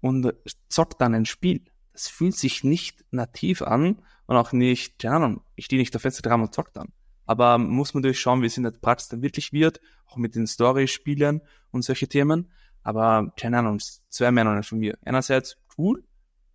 und 0.00 0.34
zock 0.68 0.98
dann 0.98 1.14
ein 1.14 1.26
Spiel. 1.26 1.64
Das 1.92 2.08
fühlt 2.08 2.36
sich 2.36 2.64
nicht 2.64 3.04
nativ 3.10 3.62
an 3.62 4.02
und 4.26 4.36
auch 4.36 4.52
nicht, 4.52 4.98
keine 4.98 5.16
Ahnung, 5.16 5.42
ich 5.56 5.66
stehe 5.66 5.80
nicht 5.80 5.94
auf 5.96 6.04
Instagram 6.04 6.42
und 6.42 6.54
zock 6.54 6.72
dann. 6.72 6.92
Aber 7.24 7.58
muss 7.58 7.94
man 7.94 8.02
durchschauen, 8.02 8.42
wie 8.42 8.46
es 8.46 8.56
in 8.56 8.64
der 8.64 8.72
Praxis 8.72 9.08
dann 9.08 9.22
wirklich 9.22 9.52
wird, 9.52 9.80
auch 10.06 10.16
mit 10.16 10.34
den 10.34 10.46
Story-Spielen 10.46 11.42
und 11.70 11.82
solche 11.82 12.08
Themen. 12.08 12.50
Aber 12.82 13.32
keine 13.38 13.58
Ahnung, 13.58 13.78
zwei 14.08 14.30
Meinungen 14.32 14.62
von 14.64 14.78
mir. 14.78 14.98
Einerseits 15.04 15.56
cool, 15.78 16.04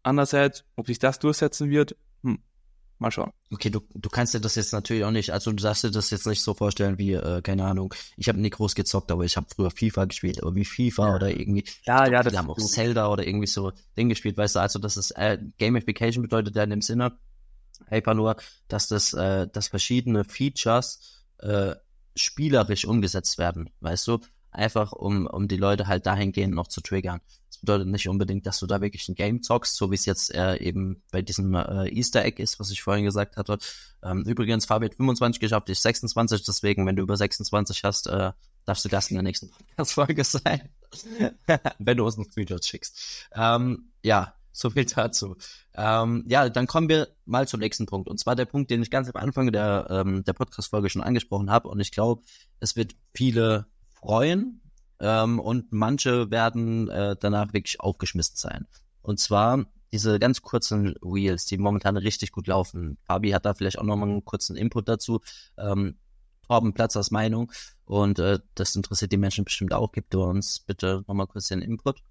andererseits, 0.04 0.66
ob 0.76 0.88
sich 0.88 1.00
das 1.00 1.20
durchsetzen 1.20 1.70
wird, 1.70 1.96
Mal 3.00 3.12
schauen. 3.12 3.32
Okay, 3.52 3.70
du, 3.70 3.82
du 3.94 4.10
kannst 4.10 4.34
dir 4.34 4.40
das 4.40 4.56
jetzt 4.56 4.74
natürlich 4.74 5.04
auch 5.04 5.12
nicht, 5.12 5.32
also 5.32 5.52
du 5.52 5.62
darfst 5.62 5.84
dir 5.84 5.92
das 5.92 6.10
jetzt 6.10 6.26
nicht 6.26 6.42
so 6.42 6.56
vorstellen 6.56 6.98
wie, 6.98 7.14
äh, 7.14 7.42
keine 7.44 7.66
Ahnung, 7.66 7.94
ich 8.16 8.28
habe 8.28 8.40
nie 8.40 8.50
groß 8.50 8.74
gezockt, 8.74 9.12
aber 9.12 9.24
ich 9.24 9.38
habe 9.38 9.46
früher 9.54 9.70
FIFA 9.70 10.06
gespielt, 10.06 10.42
aber 10.42 10.56
wie 10.56 10.66
FIFA 10.66 11.10
ja. 11.10 11.16
oder 11.16 11.30
irgendwie, 11.30 11.64
ja, 11.84 12.10
ja, 12.10 12.24
das 12.24 12.36
haben 12.36 12.50
auch 12.50 12.58
Zelda 12.58 13.08
oder 13.10 13.28
irgendwie 13.28 13.48
so 13.48 13.72
Ding 13.96 14.10
gespielt, 14.10 14.38
weißt 14.38 14.56
du, 14.56 14.60
also 14.60 14.80
das 14.80 14.98
ist, 14.98 15.12
äh, 15.12 15.38
Gamification 15.60 16.24
bedeutet 16.24 16.56
ja 16.56 16.64
in 16.64 16.72
dem 16.72 16.82
Sinne, 16.82 17.18
einfach 17.86 18.16
nur, 18.16 18.36
dass 18.68 18.88
das, 18.88 19.14
äh, 19.14 19.48
dass 19.48 19.68
verschiedene 19.68 20.24
Features 20.24 21.24
äh, 21.38 21.76
spielerisch 22.16 22.86
umgesetzt 22.86 23.38
werden, 23.38 23.70
weißt 23.82 24.08
du, 24.08 24.20
einfach 24.50 24.92
um, 24.92 25.28
um 25.28 25.48
die 25.48 25.58
Leute 25.58 25.88
halt 25.88 26.08
dahingehend 26.08 26.56
noch 26.56 26.68
zu 26.68 26.82
triggern. 26.82 27.22
Bedeutet 27.62 27.88
nicht 27.88 28.08
unbedingt, 28.08 28.46
dass 28.46 28.60
du 28.60 28.68
da 28.68 28.82
wirklich 28.82 29.08
ein 29.10 29.16
Game 29.16 29.42
zockst, 29.42 29.76
so 29.76 29.92
wie 29.92 29.96
es 29.96 30.06
jetzt 30.06 30.34
äh, 30.34 30.58
eben 30.58 31.02
bei 31.12 31.22
diesem 31.22 31.54
äh, 31.56 31.90
Easter 31.90 32.24
Egg 32.24 32.42
ist, 32.42 32.60
was 32.60 32.72
ich 32.72 32.82
vorhin 32.82 33.06
gesagt 33.06 33.38
hatte. 33.38 33.58
Ähm, 34.04 34.24
übrigens, 34.24 34.66
Fabi 34.66 34.88
hat 34.88 34.96
25 34.96 35.40
geschafft, 35.40 35.70
ich 35.70 35.80
26, 35.80 36.44
deswegen, 36.44 36.86
wenn 36.86 36.96
du 36.96 37.04
über 37.04 37.18
26 37.18 37.84
hast, 37.84 38.08
äh, 38.08 38.32
darfst 38.66 38.86
du 38.86 38.90
Gast 38.90 39.12
in 39.12 39.16
der 39.16 39.24
nächsten 39.24 39.50
Podcast-Folge 39.50 40.24
sein, 40.24 40.70
wenn 41.80 41.98
du 41.98 42.06
uns 42.06 42.18
noch 42.18 42.26
Screenshots 42.26 42.68
schickst. 42.68 43.30
Ähm, 43.34 43.92
ja, 44.04 44.34
so 44.52 44.70
viel 44.72 44.86
dazu. 44.86 45.36
Ähm, 45.76 46.26
ja, 46.28 46.50
dann 46.50 46.68
kommen 46.68 46.90
wir 46.90 47.10
mal 47.26 47.48
zum 47.48 47.60
nächsten 47.60 47.86
Punkt. 47.86 48.10
Und 48.10 48.20
zwar 48.20 48.36
der 48.36 48.46
Punkt, 48.46 48.72
den 48.72 48.82
ich 48.82 48.90
ganz 48.90 49.08
am 49.08 49.22
Anfang 49.22 49.52
der, 49.52 49.88
ähm, 49.90 50.24
der 50.24 50.34
Podcast-Folge 50.34 50.90
schon 50.90 51.04
angesprochen 51.04 51.52
habe. 51.52 51.68
Und 51.68 51.80
ich 51.80 51.92
glaube, 51.92 52.24
es 52.60 52.76
wird 52.76 52.96
viele 53.14 53.68
freuen, 53.94 54.62
ähm, 55.00 55.40
und 55.40 55.72
manche 55.72 56.32
werden 56.32 56.90
äh, 56.90 57.16
danach 57.20 57.54
wirklich 57.54 57.80
aufgeschmissen 57.80 58.36
sein. 58.36 58.68
Und 59.02 59.20
zwar 59.20 59.66
diese 59.92 60.20
ganz 60.20 60.42
kurzen 60.42 60.96
Reels, 61.02 61.46
die 61.46 61.58
momentan 61.58 61.98
richtig 61.98 62.32
gut 62.32 62.48
laufen. 62.48 62.98
Fabi 63.04 63.32
hat 63.32 63.46
da 63.46 63.54
vielleicht 63.54 63.80
auch 63.80 63.84
nochmal 63.84 64.10
einen 64.10 64.26
kurzen 64.26 64.56
Input 64.56 64.90
dazu. 64.90 65.22
Ähm, 65.58 65.96
Torben 66.48 66.74
Platzers 66.74 67.12
Meinung 67.12 67.52
und 67.86 68.20
äh, 68.20 68.40
das 68.56 68.76
interessiert 68.76 69.12
die 69.12 69.18
Menschen 69.18 69.44
bestimmt 69.44 69.74
auch. 69.74 69.92
Gib 69.92 70.10
du 70.10 70.24
uns 70.24 70.60
bitte 70.60 71.04
nochmal 71.08 71.28
kurz 71.28 71.50
den 71.50 71.62
Input. 71.62 72.02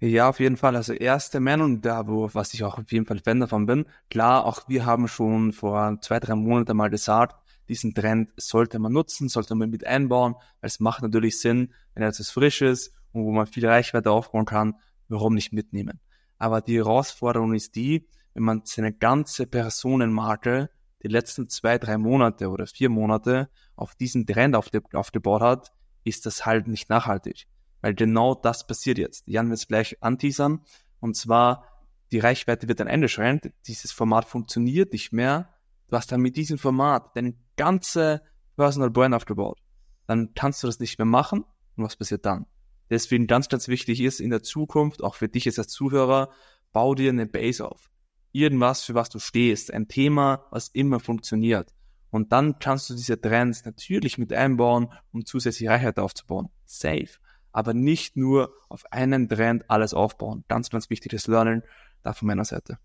Ja, 0.00 0.28
auf 0.28 0.40
jeden 0.40 0.56
Fall. 0.56 0.74
Also 0.74 0.92
erste 0.92 1.38
Meinung 1.38 1.80
da, 1.80 2.08
wo, 2.08 2.28
was 2.32 2.54
ich 2.54 2.64
auch 2.64 2.78
auf 2.78 2.90
jeden 2.90 3.06
Fall 3.06 3.20
Fan 3.20 3.40
davon 3.40 3.66
bin. 3.66 3.86
Klar, 4.10 4.46
auch 4.46 4.68
wir 4.68 4.84
haben 4.84 5.06
schon 5.06 5.52
vor 5.52 5.98
zwei, 6.00 6.18
drei 6.18 6.34
Monaten 6.34 6.76
mal 6.76 6.90
gesagt, 6.90 7.36
diesen 7.72 7.94
Trend 7.94 8.30
sollte 8.36 8.78
man 8.78 8.92
nutzen, 8.92 9.28
sollte 9.28 9.54
man 9.54 9.70
mit 9.70 9.86
einbauen, 9.86 10.34
weil 10.60 10.68
es 10.68 10.78
macht 10.80 11.02
natürlich 11.02 11.40
Sinn, 11.40 11.72
wenn 11.94 12.02
etwas 12.02 12.30
frisch 12.30 12.62
ist 12.62 12.92
und 13.12 13.24
wo 13.24 13.32
man 13.32 13.46
viel 13.46 13.66
Reichweite 13.66 14.10
aufbauen 14.10 14.44
kann, 14.44 14.74
warum 15.08 15.34
nicht 15.34 15.52
mitnehmen? 15.52 16.00
Aber 16.38 16.60
die 16.60 16.76
Herausforderung 16.76 17.54
ist 17.54 17.74
die, 17.76 18.06
wenn 18.34 18.42
man 18.42 18.62
seine 18.64 18.92
ganze 18.92 19.46
Personenmarke 19.46 20.70
die 21.02 21.08
letzten 21.08 21.48
zwei, 21.48 21.78
drei 21.78 21.98
Monate 21.98 22.48
oder 22.48 22.66
vier 22.66 22.88
Monate 22.88 23.48
auf 23.74 23.94
diesen 23.94 24.26
Trend 24.26 24.54
aufgebaut 24.54 25.42
hat, 25.42 25.72
ist 26.04 26.26
das 26.26 26.46
halt 26.46 26.68
nicht 26.68 26.88
nachhaltig. 26.90 27.46
Weil 27.80 27.94
genau 27.94 28.34
das 28.34 28.66
passiert 28.66 28.98
jetzt. 28.98 29.26
Jan 29.26 29.48
wird 29.48 29.58
es 29.58 29.66
gleich 29.66 29.96
anteasern. 30.02 30.60
Und 31.00 31.16
zwar, 31.16 31.66
die 32.12 32.20
Reichweite 32.20 32.68
wird 32.68 32.80
ein 32.80 32.86
Ende 32.86 33.08
schreien. 33.08 33.40
Dieses 33.66 33.90
Format 33.90 34.24
funktioniert 34.24 34.92
nicht 34.92 35.12
mehr. 35.12 35.51
Du 35.92 35.98
hast 35.98 36.10
dann 36.10 36.22
mit 36.22 36.38
diesem 36.38 36.56
Format 36.56 37.14
deine 37.16 37.34
ganze 37.54 38.22
Personal 38.56 38.88
Brand 38.88 39.14
aufgebaut. 39.14 39.60
Dann 40.06 40.32
kannst 40.32 40.62
du 40.62 40.66
das 40.66 40.80
nicht 40.80 40.98
mehr 40.98 41.04
machen. 41.04 41.44
Und 41.76 41.84
was 41.84 41.96
passiert 41.96 42.24
dann? 42.24 42.46
Deswegen 42.88 43.26
ganz, 43.26 43.50
ganz 43.50 43.68
wichtig 43.68 44.00
ist 44.00 44.18
in 44.18 44.30
der 44.30 44.42
Zukunft, 44.42 45.04
auch 45.04 45.16
für 45.16 45.28
dich 45.28 45.46
als 45.46 45.68
Zuhörer, 45.68 46.30
bau 46.72 46.94
dir 46.94 47.10
eine 47.10 47.26
Base 47.26 47.68
auf. 47.68 47.90
Irgendwas, 48.32 48.82
für 48.84 48.94
was 48.94 49.10
du 49.10 49.18
stehst. 49.18 49.70
Ein 49.70 49.86
Thema, 49.86 50.46
was 50.50 50.68
immer 50.68 50.98
funktioniert. 50.98 51.74
Und 52.08 52.32
dann 52.32 52.58
kannst 52.58 52.88
du 52.88 52.94
diese 52.94 53.20
Trends 53.20 53.66
natürlich 53.66 54.16
mit 54.16 54.32
einbauen, 54.32 54.90
um 55.12 55.26
zusätzliche 55.26 55.72
Reichweite 55.72 56.02
aufzubauen. 56.02 56.48
Safe. 56.64 57.10
Aber 57.52 57.74
nicht 57.74 58.16
nur 58.16 58.54
auf 58.70 58.90
einen 58.90 59.28
Trend 59.28 59.68
alles 59.68 59.92
aufbauen. 59.92 60.46
Ganz, 60.48 60.70
ganz 60.70 60.88
wichtiges 60.88 61.26
Lernen 61.26 61.64
da 62.02 62.14
von 62.14 62.28
meiner 62.28 62.46
Seite. 62.46 62.78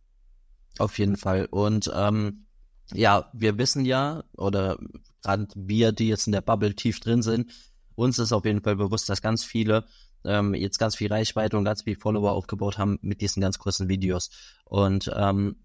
Auf 0.77 0.99
jeden 0.99 1.15
Fall. 1.15 1.45
Und 1.45 1.89
ähm, 1.95 2.46
ja, 2.93 3.29
wir 3.33 3.57
wissen 3.57 3.85
ja, 3.85 4.23
oder 4.37 4.77
gerade 5.23 5.47
wir, 5.55 5.91
die 5.91 6.07
jetzt 6.07 6.27
in 6.27 6.33
der 6.33 6.41
Bubble 6.41 6.75
tief 6.75 6.99
drin 6.99 7.21
sind, 7.21 7.51
uns 7.95 8.19
ist 8.19 8.31
auf 8.31 8.45
jeden 8.45 8.61
Fall 8.61 8.75
bewusst, 8.75 9.09
dass 9.09 9.21
ganz 9.21 9.43
viele 9.43 9.85
ähm, 10.23 10.53
jetzt 10.53 10.77
ganz 10.77 10.95
viel 10.95 11.11
Reichweite 11.11 11.57
und 11.57 11.63
ganz 11.63 11.83
viel 11.83 11.95
Follower 11.95 12.31
aufgebaut 12.31 12.77
haben 12.77 12.99
mit 13.01 13.21
diesen 13.21 13.41
ganz 13.41 13.57
kurzen 13.59 13.89
Videos. 13.89 14.29
Und 14.65 15.11
ähm, 15.15 15.55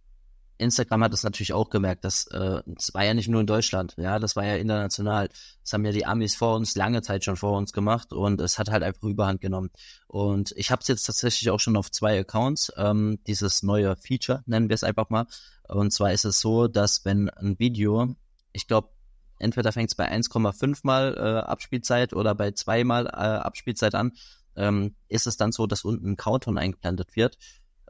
Instagram 0.62 1.04
hat 1.04 1.12
es 1.12 1.22
natürlich 1.22 1.52
auch 1.52 1.68
gemerkt, 1.68 2.04
dass 2.04 2.26
äh, 2.28 2.62
es 2.76 2.94
war 2.94 3.04
ja 3.04 3.14
nicht 3.14 3.28
nur 3.28 3.40
in 3.40 3.46
Deutschland, 3.46 3.94
ja, 3.98 4.18
das 4.18 4.36
war 4.36 4.44
ja 4.44 4.56
international. 4.56 5.28
Das 5.62 5.72
haben 5.72 5.84
ja 5.84 5.92
die 5.92 6.06
Amis 6.06 6.34
vor 6.34 6.56
uns 6.56 6.74
lange 6.74 7.02
Zeit 7.02 7.24
schon 7.24 7.36
vor 7.36 7.56
uns 7.58 7.72
gemacht 7.72 8.12
und 8.12 8.40
es 8.40 8.58
hat 8.58 8.70
halt 8.70 8.82
einfach 8.82 9.02
Überhand 9.02 9.40
genommen. 9.40 9.70
Und 10.06 10.52
ich 10.56 10.70
habe 10.70 10.80
es 10.80 10.88
jetzt 10.88 11.04
tatsächlich 11.04 11.50
auch 11.50 11.60
schon 11.60 11.76
auf 11.76 11.90
zwei 11.90 12.18
Accounts, 12.18 12.72
ähm, 12.76 13.18
dieses 13.26 13.62
neue 13.62 13.96
Feature, 13.96 14.42
nennen 14.46 14.68
wir 14.68 14.74
es 14.74 14.84
einfach 14.84 15.10
mal. 15.10 15.26
Und 15.68 15.92
zwar 15.92 16.12
ist 16.12 16.24
es 16.24 16.40
so, 16.40 16.68
dass 16.68 17.04
wenn 17.04 17.28
ein 17.30 17.58
Video, 17.58 18.14
ich 18.52 18.66
glaube, 18.66 18.90
entweder 19.38 19.72
fängt 19.72 19.90
es 19.90 19.94
bei 19.94 20.10
1,5 20.10 20.80
mal 20.82 21.14
äh, 21.16 21.48
Abspielzeit 21.48 22.12
oder 22.14 22.34
bei 22.34 22.52
2 22.52 22.84
mal 22.84 23.06
äh, 23.06 23.10
Abspielzeit 23.10 23.94
an, 23.94 24.12
ähm, 24.56 24.94
ist 25.08 25.26
es 25.26 25.36
dann 25.36 25.52
so, 25.52 25.66
dass 25.66 25.84
unten 25.84 26.10
ein 26.10 26.16
Countdown 26.16 26.58
eingeblendet 26.58 27.16
wird 27.16 27.38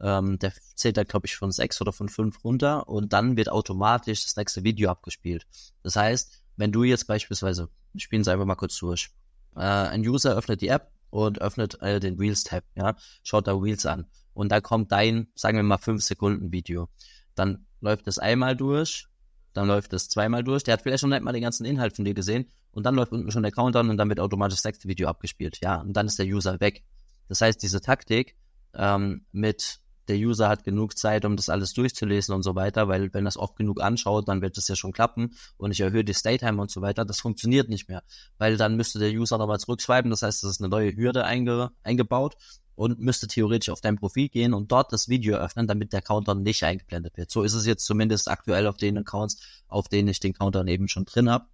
ähm, 0.02 0.38
der 0.38 0.52
zählt 0.75 0.97
da, 0.97 1.04
glaube 1.04 1.26
ich, 1.26 1.37
von 1.37 1.52
sechs 1.52 1.80
oder 1.80 1.92
von 1.92 2.09
fünf 2.09 2.44
runter 2.44 2.88
und 2.88 3.12
dann 3.12 3.37
wird 3.37 3.50
automatisch 3.50 4.25
das 4.25 4.37
nächste 4.37 4.64
Video 4.64 4.90
abgespielt. 4.90 5.47
Das 5.82 5.97
heißt, 5.97 6.42
wenn 6.56 6.73
du 6.73 6.82
jetzt 6.82 7.06
beispielsweise, 7.06 7.68
spielen 7.97 8.25
Sie 8.25 8.32
einfach 8.32 8.44
mal 8.44 8.56
kurz 8.56 8.76
durch, 8.78 9.11
äh, 9.56 9.61
ein 9.61 10.06
User 10.06 10.37
öffnet 10.37 10.61
die 10.61 10.68
App 10.68 10.90
und 11.11 11.40
öffnet 11.40 11.80
äh, 11.80 12.00
den 12.00 12.18
Reels-Tab, 12.18 12.64
ja, 12.75 12.97
schaut 13.23 13.47
da 13.47 13.54
Reels 13.54 13.87
an 13.87 14.06
und 14.35 14.50
da 14.50 14.61
kommt 14.61 14.92
dein, 14.92 15.28
sagen 15.35 15.56
wir 15.56 15.62
mal, 15.62 15.78
fünf 15.78 16.02
Sekunden 16.02 16.52
Video. 16.52 16.88
Dann 17.35 17.66
läuft 17.80 18.09
es 18.09 18.18
einmal 18.18 18.56
durch, 18.56 19.06
dann 19.52 19.68
läuft 19.68 19.92
es 19.92 20.09
zweimal 20.09 20.42
durch. 20.42 20.64
Der 20.64 20.75
hat 20.75 20.82
vielleicht 20.82 21.00
schon 21.00 21.11
nicht 21.11 21.23
mal 21.23 21.32
den 21.32 21.42
ganzen 21.42 21.64
Inhalt 21.64 21.94
von 21.94 22.04
dir 22.04 22.14
gesehen 22.14 22.50
und 22.73 22.85
dann 22.85 22.94
läuft 22.94 23.12
unten 23.12 23.30
schon 23.30 23.42
der 23.42 23.52
Countdown 23.52 23.90
und 23.90 23.97
dann 23.97 24.09
wird 24.09 24.21
automatisch 24.21 24.56
das 24.56 24.64
nächste 24.64 24.88
Video 24.88 25.09
abgespielt. 25.09 25.59
Ja, 25.62 25.80
und 25.80 25.92
dann 25.92 26.06
ist 26.06 26.18
der 26.18 26.26
User 26.26 26.59
weg. 26.61 26.82
Das 27.28 27.40
heißt, 27.40 27.62
diese 27.62 27.80
Taktik 27.80 28.37
ähm, 28.75 29.26
mit 29.32 29.81
der 30.09 30.16
User 30.16 30.49
hat 30.49 30.64
genug 30.64 30.97
Zeit, 30.99 31.25
um 31.25 31.37
das 31.37 31.49
alles 31.49 31.73
durchzulesen 31.73 32.35
und 32.35 32.42
so 32.42 32.54
weiter, 32.54 32.88
weil 32.88 33.12
wenn 33.14 33.25
das 33.25 33.37
oft 33.37 33.56
genug 33.56 33.80
anschaut, 33.80 34.28
dann 34.28 34.42
wird 34.42 34.59
es 34.59 34.68
ja 34.68 34.76
schon 34.76 34.92
klappen 34.92 35.35
und 35.56 35.71
ich 35.71 35.80
erhöhe 35.80 36.04
die 36.04 36.14
Stay-Time 36.14 36.61
und 36.61 36.71
so 36.71 36.82
weiter. 36.82 37.04
Das 37.04 37.21
funktioniert 37.21 37.68
nicht 37.68 37.88
mehr, 37.88 38.02
weil 38.38 38.56
dann 38.56 38.76
müsste 38.76 38.99
der 38.99 39.11
User 39.11 39.38
nochmal 39.38 39.61
zurückswipen, 39.61 40.11
das 40.11 40.23
heißt, 40.23 40.44
es 40.44 40.50
ist 40.50 40.61
eine 40.61 40.68
neue 40.68 40.97
Hürde 40.97 41.25
einge 41.25 41.71
eingebaut 41.82 42.37
und 42.75 42.99
müsste 42.99 43.26
theoretisch 43.28 43.68
auf 43.68 43.80
dein 43.80 43.97
Profil 43.97 44.28
gehen 44.28 44.54
und 44.54 44.73
dort 44.73 44.92
das 44.92 45.09
Video 45.09 45.37
öffnen, 45.37 45.66
damit 45.66 45.92
der 45.92 46.02
Counter 46.02 46.35
nicht 46.35 46.64
eingeblendet 46.64 47.16
wird. 47.16 47.30
So 47.30 47.42
ist 47.42 47.54
es 47.54 47.66
jetzt 47.66 47.85
zumindest 47.85 48.28
aktuell 48.28 48.66
auf 48.66 48.76
den 48.76 48.99
Accounts, 48.99 49.38
auf 49.68 49.88
denen 49.88 50.09
ich 50.09 50.21
den 50.21 50.32
Counter 50.32 50.66
eben 50.66 50.88
schon 50.88 51.04
drin 51.04 51.30
habe. 51.30 51.47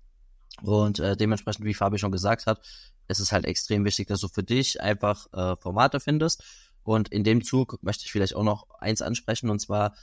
Und 0.63 0.99
äh, 0.99 1.17
dementsprechend, 1.17 1.65
wie 1.65 1.75
Fabi 1.75 1.99
schon 1.99 2.13
gesagt 2.13 2.47
hat, 2.47 2.61
es 3.09 3.21
ist 3.21 3.33
halt 3.33 3.47
extrem 3.47 3.85
wichtig, 3.85 4.09
dass 4.09 4.21
du 4.21 4.29
für 4.29 4.43
dich 4.43 4.81
einfach 4.81 5.27
äh, 5.33 5.57
Formate 5.57 6.01
findest 6.01 6.43
und 6.89 7.11
in 7.11 7.23
dem 7.23 7.45
Zug 7.45 7.77
möchte 7.83 8.07
ich 8.07 8.13
vielleicht 8.13 8.35
auch 8.35 8.43
noch 8.43 8.67
eins 8.81 9.03
ansprechen, 9.03 9.51
und 9.51 9.59
zwar, 9.59 9.95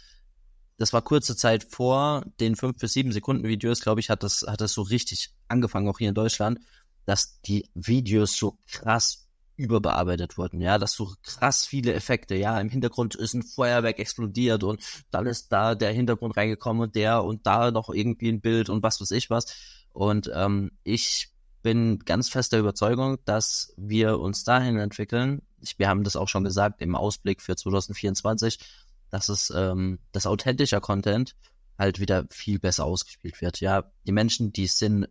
das 0.77 0.93
war 0.93 1.01
kurze 1.01 1.35
Zeit 1.35 1.63
vor 1.63 2.23
den 2.39 2.55
fünf 2.55 2.77
bis 2.77 2.93
sieben 2.93 3.11
Sekunden 3.11 3.47
Videos, 3.47 3.81
glaube 3.81 4.01
ich, 4.01 4.11
hat 4.11 4.21
das, 4.21 4.45
hat 4.47 4.61
das 4.61 4.73
so 4.73 4.83
richtig 4.83 5.31
angefangen, 5.47 5.89
auch 5.89 5.97
hier 5.97 6.09
in 6.09 6.13
Deutschland, 6.13 6.59
dass 7.05 7.41
die 7.41 7.71
Videos 7.73 8.37
so 8.37 8.59
krass 8.67 9.27
überbearbeitet 9.55 10.37
wurden, 10.37 10.61
ja, 10.61 10.77
dass 10.77 10.91
so 10.91 11.11
krass 11.23 11.65
viele 11.65 11.91
Effekte, 11.93 12.35
ja, 12.35 12.61
im 12.61 12.69
Hintergrund 12.69 13.15
ist 13.15 13.33
ein 13.33 13.41
Feuerwerk 13.41 13.97
explodiert 13.97 14.63
und 14.63 14.83
dann 15.09 15.25
ist 15.25 15.51
da 15.51 15.73
der 15.73 15.91
Hintergrund 15.91 16.37
reingekommen 16.37 16.83
und 16.83 16.95
der 16.95 17.23
und 17.23 17.47
da 17.47 17.71
noch 17.71 17.89
irgendwie 17.89 18.29
ein 18.29 18.41
Bild 18.41 18.69
und 18.69 18.83
was 18.83 19.01
weiß 19.01 19.09
ich 19.09 19.31
was. 19.31 19.47
Und 19.91 20.29
ähm, 20.35 20.71
ich 20.83 21.31
bin 21.63 21.97
ganz 21.97 22.29
fester 22.29 22.59
Überzeugung, 22.59 23.17
dass 23.25 23.73
wir 23.75 24.19
uns 24.19 24.43
dahin 24.43 24.77
entwickeln, 24.77 25.41
ich, 25.65 25.79
wir 25.79 25.89
haben 25.89 26.03
das 26.03 26.15
auch 26.15 26.27
schon 26.27 26.43
gesagt 26.43 26.81
im 26.81 26.95
Ausblick 26.95 27.41
für 27.41 27.55
2024, 27.55 28.59
dass 29.09 29.29
es 29.29 29.51
ähm, 29.55 29.99
das 30.11 30.25
authentischer 30.25 30.81
Content 30.81 31.35
halt 31.77 31.99
wieder 31.99 32.25
viel 32.29 32.59
besser 32.59 32.85
ausgespielt 32.85 33.41
wird. 33.41 33.59
Ja, 33.59 33.91
die 34.05 34.11
Menschen, 34.11 34.53
die 34.53 34.67
sind 34.67 35.07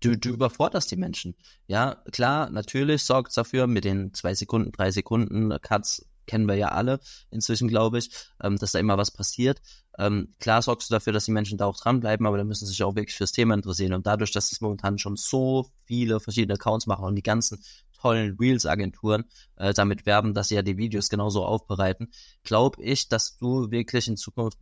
du, 0.00 0.16
du 0.16 0.30
überforderst 0.30 0.90
die 0.90 0.96
Menschen. 0.96 1.34
Ja, 1.66 2.02
klar, 2.12 2.50
natürlich 2.50 3.04
sorgt 3.04 3.36
dafür 3.36 3.66
mit 3.66 3.84
den 3.84 4.12
zwei 4.12 4.34
Sekunden, 4.34 4.72
drei 4.72 4.90
Sekunden 4.90 5.56
Cuts, 5.60 6.06
kennen 6.26 6.48
wir 6.48 6.54
ja 6.54 6.68
alle 6.68 7.00
inzwischen, 7.30 7.68
glaube 7.68 7.98
ich, 7.98 8.10
ähm, 8.42 8.56
dass 8.56 8.72
da 8.72 8.78
immer 8.78 8.96
was 8.96 9.10
passiert. 9.10 9.60
Ähm, 9.98 10.32
klar 10.40 10.62
sorgst 10.62 10.88
du 10.88 10.94
dafür, 10.94 11.12
dass 11.12 11.26
die 11.26 11.32
Menschen 11.32 11.58
da 11.58 11.66
auch 11.66 11.76
dranbleiben, 11.76 12.26
aber 12.26 12.38
da 12.38 12.44
müssen 12.44 12.66
sich 12.66 12.82
auch 12.82 12.96
wirklich 12.96 13.16
fürs 13.16 13.32
Thema 13.32 13.54
interessieren. 13.54 13.92
Und 13.92 14.06
dadurch, 14.06 14.32
dass 14.32 14.50
es 14.50 14.60
momentan 14.60 14.98
schon 14.98 15.16
so 15.16 15.70
viele 15.84 16.20
verschiedene 16.20 16.54
Accounts 16.54 16.86
machen 16.86 17.04
und 17.04 17.14
die 17.14 17.22
ganzen 17.22 17.62
tollen 18.04 18.36
Reels-Agenturen 18.38 19.24
äh, 19.56 19.72
damit 19.72 20.04
werben, 20.04 20.34
dass 20.34 20.48
sie 20.48 20.56
ja 20.56 20.62
die 20.62 20.76
Videos 20.76 21.08
genauso 21.08 21.44
aufbereiten, 21.44 22.10
glaube 22.42 22.82
ich, 22.82 23.08
dass 23.08 23.38
du 23.38 23.70
wirklich 23.70 24.08
in 24.08 24.18
Zukunft 24.18 24.58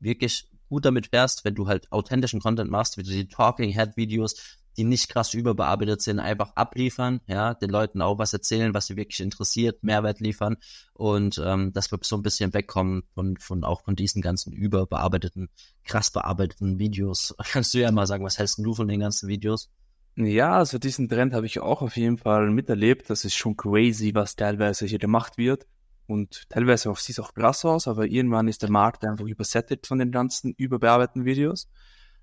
wirklich 0.00 0.48
gut 0.70 0.86
damit 0.86 1.08
fährst, 1.08 1.44
wenn 1.44 1.54
du 1.54 1.68
halt 1.68 1.92
authentischen 1.92 2.40
Content 2.40 2.70
machst, 2.70 2.96
wie 2.96 3.02
die 3.02 3.28
Talking 3.28 3.70
Head 3.70 3.96
Videos, 3.96 4.34
die 4.78 4.84
nicht 4.84 5.10
krass 5.10 5.34
überbearbeitet 5.34 6.00
sind, 6.02 6.20
einfach 6.20 6.52
abliefern, 6.54 7.20
ja, 7.26 7.54
den 7.54 7.70
Leuten 7.70 8.00
auch 8.00 8.18
was 8.18 8.32
erzählen, 8.32 8.72
was 8.72 8.86
sie 8.86 8.96
wirklich 8.96 9.20
interessiert, 9.20 9.82
Mehrwert 9.82 10.20
liefern 10.20 10.56
und 10.94 11.40
ähm, 11.44 11.72
dass 11.72 11.90
wir 11.92 11.98
so 12.02 12.16
ein 12.16 12.22
bisschen 12.22 12.54
wegkommen 12.54 13.04
von, 13.14 13.36
von 13.36 13.62
auch 13.64 13.82
von 13.82 13.94
diesen 13.94 14.22
ganzen 14.22 14.52
überbearbeiteten, 14.52 15.50
krass 15.84 16.10
bearbeiteten 16.10 16.78
Videos. 16.78 17.34
Kannst 17.52 17.74
du 17.74 17.78
ja 17.78 17.92
mal 17.92 18.06
sagen, 18.06 18.24
was 18.24 18.38
hältst 18.38 18.58
du 18.58 18.74
von 18.74 18.88
den 18.88 19.00
ganzen 19.00 19.28
Videos? 19.28 19.70
Ja, 20.18 20.54
also 20.56 20.78
diesen 20.78 21.08
Trend 21.10 21.34
habe 21.34 21.44
ich 21.44 21.60
auch 21.60 21.82
auf 21.82 21.96
jeden 21.96 22.16
Fall 22.16 22.50
miterlebt. 22.50 23.10
Das 23.10 23.24
ist 23.26 23.34
schon 23.34 23.56
crazy, 23.56 24.14
was 24.14 24.34
teilweise 24.34 24.86
hier 24.86 24.98
gemacht 24.98 25.36
wird. 25.36 25.66
Und 26.06 26.48
teilweise 26.48 26.90
auch, 26.90 26.96
sieht 26.96 27.18
es 27.18 27.24
auch 27.24 27.34
krass 27.34 27.64
aus, 27.64 27.86
aber 27.86 28.06
irgendwann 28.06 28.48
ist 28.48 28.62
der 28.62 28.70
Markt 28.70 29.04
einfach 29.04 29.26
übersättigt 29.26 29.86
von 29.86 29.98
den 29.98 30.12
ganzen 30.12 30.54
überbearbeiteten 30.56 31.24
Videos. 31.26 31.68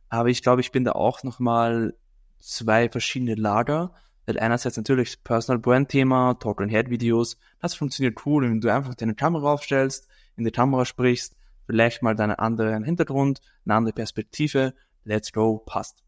Aber 0.10 0.30
ich 0.30 0.42
glaube, 0.42 0.62
ich 0.62 0.72
bin 0.72 0.86
da 0.86 0.94
auch 0.94 1.24
nochmal 1.24 1.94
zwei 2.40 2.90
verschiedene 2.90 3.36
Lager. 3.36 3.94
Weil 4.26 4.40
einerseits 4.40 4.78
natürlich 4.78 5.16
das 5.16 5.24
Personal 5.24 5.60
Brand 5.60 5.90
Thema, 5.90 6.36
Talk 6.36 6.62
and 6.62 6.72
Head 6.72 6.90
Videos. 6.90 7.38
Das 7.60 7.76
funktioniert 7.76 8.26
cool, 8.26 8.44
wenn 8.44 8.62
du 8.62 8.74
einfach 8.74 8.96
deine 8.96 9.16
Kamera 9.16 9.54
aufstellst, 9.54 10.08
in 10.38 10.46
die 10.46 10.52
Kamera 10.52 10.86
sprichst, 10.86 11.36
vielleicht 11.66 12.02
mal 12.02 12.16
deinen 12.16 12.36
anderen 12.36 12.84
Hintergrund, 12.86 13.42
eine 13.66 13.76
andere 13.76 13.94
Perspektive. 13.94 14.74
Let's 15.04 15.34
go, 15.34 15.58
passt. 15.58 16.03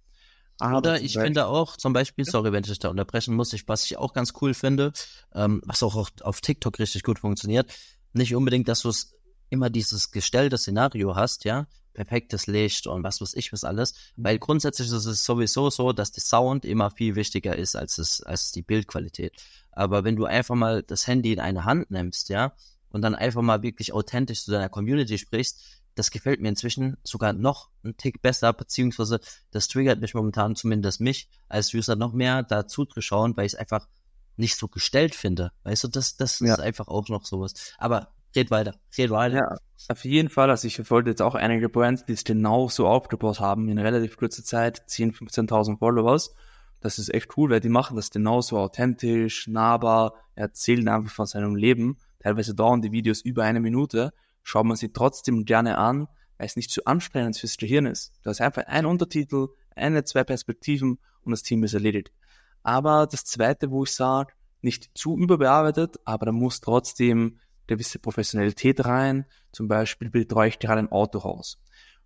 Oder 0.62 1.02
ich 1.02 1.18
finde 1.18 1.48
auch, 1.48 1.76
zum 1.76 1.92
Beispiel, 1.92 2.24
sorry, 2.24 2.52
wenn 2.54 2.64
ich 2.64 2.70
dich 2.70 2.80
da 2.80 2.90
unterbrechen 2.90 3.36
muss, 3.36 3.52
ich, 3.54 3.68
was 3.68 3.86
ich 3.86 3.98
auch 3.98 4.14
ganz 4.14 4.34
cool 4.42 4.54
finde, 4.54 4.94
ähm, 5.34 5.62
was 5.66 5.84
auch 5.84 5.96
auf, 6.22 6.42
TikTok 6.42 6.80
richtig 6.80 7.04
gut 7.04 7.20
funktioniert, 7.20 7.72
nicht 8.14 8.34
unbedingt, 8.36 8.68
dass 8.68 8.82
du 8.82 8.90
es 8.90 9.14
immer 9.50 9.70
dieses 9.70 10.12
gestellte 10.12 10.58
Szenario 10.58 11.16
hast, 11.16 11.44
ja, 11.44 11.68
perfektes 11.94 12.48
Licht 12.48 12.88
und 12.88 13.04
was 13.04 13.22
weiß 13.22 13.34
ich 13.34 13.52
was 13.52 13.64
alles, 13.64 13.94
mhm. 14.16 14.24
weil 14.24 14.40
grundsätzlich 14.40 14.88
ist 14.88 15.06
es 15.06 15.26
sowieso 15.26 15.70
so, 15.70 15.92
dass 15.92 16.12
der 16.12 16.24
Sound 16.24 16.64
immer 16.64 16.92
viel 16.92 17.16
wichtiger 17.16 17.56
ist 17.56 17.76
als 17.76 17.98
es, 17.98 18.22
als 18.22 18.52
die 18.52 18.62
Bildqualität. 18.62 19.34
Aber 19.72 20.04
wenn 20.04 20.16
du 20.16 20.26
einfach 20.26 20.56
mal 20.56 20.84
das 20.84 21.08
Handy 21.08 21.34
in 21.34 21.40
eine 21.40 21.66
Hand 21.66 21.92
nimmst, 21.92 22.30
ja, 22.30 22.54
und 22.90 23.02
dann 23.02 23.14
einfach 23.14 23.42
mal 23.42 23.62
wirklich 23.62 23.92
authentisch 23.92 24.44
zu 24.44 24.52
deiner 24.52 24.70
Community 24.70 25.18
sprichst, 25.18 25.75
das 25.96 26.12
gefällt 26.12 26.42
mir 26.42 26.50
inzwischen 26.50 26.98
sogar 27.04 27.34
noch 27.34 27.70
einen 27.84 27.98
Tick 27.98 28.22
besser, 28.22 28.54
beziehungsweise 28.54 29.20
das 29.52 29.68
triggert 29.68 30.02
mich 30.02 30.14
momentan 30.14 30.56
zumindest 30.56 31.02
mich 31.02 31.30
als 31.48 31.74
User 31.74 31.96
noch 31.96 32.14
mehr 32.14 32.44
dazu 32.44 32.86
zu 32.86 33.02
schauen, 33.02 33.36
weil 33.38 33.46
ich 33.46 33.54
es 33.54 33.60
einfach 33.60 33.88
nicht 34.38 34.58
so 34.58 34.68
gestellt 34.68 35.16
finde. 35.16 35.52
Weißt 35.64 35.86
du, 35.86 35.88
das, 35.88 36.18
das 36.18 36.40
Ja. 36.40 36.54
ist 36.54 36.60
einfach 36.60 36.88
auch 36.90 37.08
noch 37.08 37.26
sowas. 37.26 37.54
Aber 37.78 38.10
red 38.36 38.52
weiter, 38.52 38.76
red 38.98 39.10
weiter. 39.10 39.36
Ja, 39.38 39.58
auf 39.88 40.04
jeden 40.04 40.30
Fall. 40.30 40.50
Also 40.50 40.68
ich 40.68 40.76
verfolge 40.76 41.10
jetzt 41.12 41.22
auch 41.22 41.36
einige 41.36 41.70
Brands, 41.70 42.06
die 42.06 42.14
es 42.14 42.26
genau 42.26 42.68
so 42.68 42.88
aufgebaut 42.88 43.40
haben, 43.40 43.70
in 43.70 43.78
relativ 43.80 44.18
kurzer 44.18 44.44
Zeit, 44.44 44.84
10.000, 44.90 45.48
15.000 45.48 45.78
Followers. 45.80 46.36
Das 46.82 47.00
ist 47.00 47.14
echt 47.14 47.38
cool, 47.38 47.50
weil 47.50 47.62
die 47.62 47.70
machen 47.70 47.96
das 47.96 48.12
genauso 48.12 48.58
authentisch, 48.58 49.48
nahbar, 49.48 50.14
erzählen 50.36 50.88
einfach 50.90 51.12
von 51.14 51.26
seinem 51.26 51.56
Leben. 51.56 51.98
Teilweise 52.20 52.54
dauern 52.54 52.82
die 52.82 52.92
Videos 52.92 53.22
über 53.22 53.44
eine 53.44 53.60
Minute, 53.62 54.14
schaut 54.46 54.66
man 54.66 54.78
sie 54.78 54.94
trotzdem 54.94 55.44
gerne 55.44 55.78
an, 55.78 56.08
weil 56.38 56.48
es 56.48 56.56
nicht 56.56 56.70
zu 56.70 56.86
anstrengend 56.86 57.36
fürs 57.38 57.58
Gehirn 57.58 57.88
ist. 57.88 58.14
Da 58.24 58.32
ist 58.32 58.42
einfach 58.42 58.68
ein 58.68 58.86
Untertitel, 58.86 59.48
eine, 59.76 60.04
zwei 60.04 60.24
Perspektiven 60.24 61.00
und 61.24 61.32
das 61.32 61.42
Team 61.42 61.64
ist 61.64 61.74
erledigt. 61.74 62.12
Aber 62.62 63.08
das 63.08 63.26
zweite, 63.26 63.72
wo 63.72 63.84
ich 63.84 63.92
sage, 63.92 64.34
nicht 64.62 64.92
zu 64.94 65.18
überbearbeitet, 65.18 65.98
aber 66.06 66.28
da 66.28 66.32
muss 66.32 66.62
trotzdem 66.62 67.40
gewisse 67.68 67.98
Professionalität 67.98 68.86
rein. 68.86 69.26
Zum 69.52 69.68
Beispiel 69.68 70.12
betreue 70.12 70.50
ich 70.50 70.60
gerade 70.60 70.80
ein 70.80 70.92
Autohaus. 70.92 71.58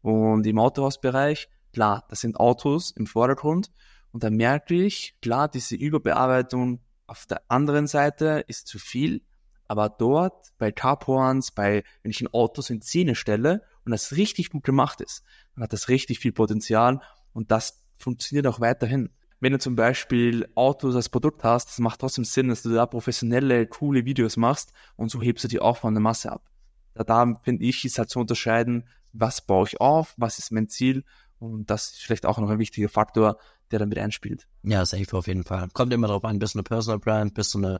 Und 0.01 0.48
im 0.48 0.60
Autohausbereich, 0.60 1.50
klar, 1.74 2.05
das 2.10 2.22
sind 2.22 2.39
Autos 2.39 2.91
im 2.91 3.05
Vordergrund. 3.05 3.69
Und 4.12 4.24
da 4.24 4.29
merke 4.29 4.75
ich, 4.75 5.15
klar, 5.22 5.50
diese 5.50 5.75
Überbearbeitung 5.75 6.79
auf 7.05 7.25
der 7.25 7.41
anderen 7.50 7.88
Seite 7.88 8.46
ist 8.48 8.67
zu 8.67 8.79
viel. 8.79 9.24
Aber 9.69 9.88
dort 9.88 10.51
bei 10.57 10.71
Carporns, 10.71 11.51
bei, 11.51 11.83
wenn 12.01 12.09
ich 12.09 12.21
ein 12.21 12.33
Auto 12.33 12.63
in 12.69 12.81
Szene 12.81 13.13
stelle 13.13 13.61
und 13.85 13.91
das 13.91 14.13
richtig 14.13 14.49
gut 14.49 14.63
gemacht 14.63 14.99
ist, 14.99 15.23
dann 15.53 15.63
hat 15.63 15.73
das 15.73 15.89
richtig 15.89 16.17
viel 16.17 16.31
Potenzial 16.31 17.01
und 17.33 17.51
das 17.51 17.85
funktioniert 17.95 18.47
auch 18.47 18.59
weiterhin. 18.59 19.11
Wenn 19.39 19.53
du 19.53 19.59
zum 19.59 19.75
Beispiel 19.75 20.49
Autos 20.55 20.95
als 20.95 21.09
Produkt 21.09 21.43
hast, 21.43 21.69
das 21.69 21.77
macht 21.77 22.01
trotzdem 22.01 22.25
Sinn, 22.25 22.49
dass 22.49 22.63
du 22.63 22.73
da 22.73 22.88
professionelle, 22.88 23.67
coole 23.67 24.05
Videos 24.05 24.38
machst 24.38 24.73
und 24.95 25.11
so 25.11 25.21
hebst 25.21 25.43
du 25.43 25.47
die 25.47 25.61
auch 25.61 25.77
von 25.77 25.93
der 25.93 26.01
Masse 26.01 26.31
ab. 26.31 26.49
Da, 26.95 27.03
da 27.03 27.39
finde 27.43 27.63
ich, 27.63 27.85
ist 27.85 27.99
halt 27.99 28.09
zu 28.09 28.19
unterscheiden, 28.19 28.88
was 29.13 29.45
baue 29.45 29.67
ich 29.67 29.79
auf, 29.79 30.15
was 30.17 30.39
ist 30.39 30.51
mein 30.51 30.67
Ziel 30.67 31.05
und 31.38 31.69
das 31.69 31.91
ist 31.91 32.01
vielleicht 32.01 32.25
auch 32.25 32.39
noch 32.39 32.49
ein 32.49 32.57
wichtiger 32.57 32.89
Faktor, 32.89 33.38
der 33.69 33.77
damit 33.77 33.99
einspielt. 33.99 34.47
Ja, 34.63 34.83
safe 34.83 35.15
auf 35.15 35.27
jeden 35.27 35.43
Fall. 35.43 35.69
Kommt 35.73 35.93
immer 35.93 36.07
drauf 36.07 36.25
an, 36.25 36.39
bist 36.39 36.55
du 36.55 36.57
eine 36.57 36.63
Personal 36.63 36.97
Brand, 36.97 37.35
bist 37.35 37.53
du 37.53 37.59
eine, 37.59 37.79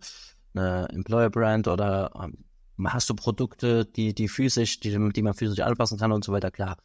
eine 0.53 0.88
Employer 0.89 1.29
Brand 1.29 1.68
oder 1.68 2.12
ähm, 2.22 2.46
hast 2.86 3.10
du 3.10 3.15
Produkte, 3.15 3.86
die, 3.86 4.13
die 4.13 4.27
physisch, 4.27 4.79
die, 4.79 4.91
die 5.12 5.22
man 5.22 5.34
physisch 5.34 5.60
anpassen 5.60 5.98
kann 6.00 6.12
und 6.12 6.24
so 6.24 6.32
weiter, 6.32 6.51
klar. 6.51 6.77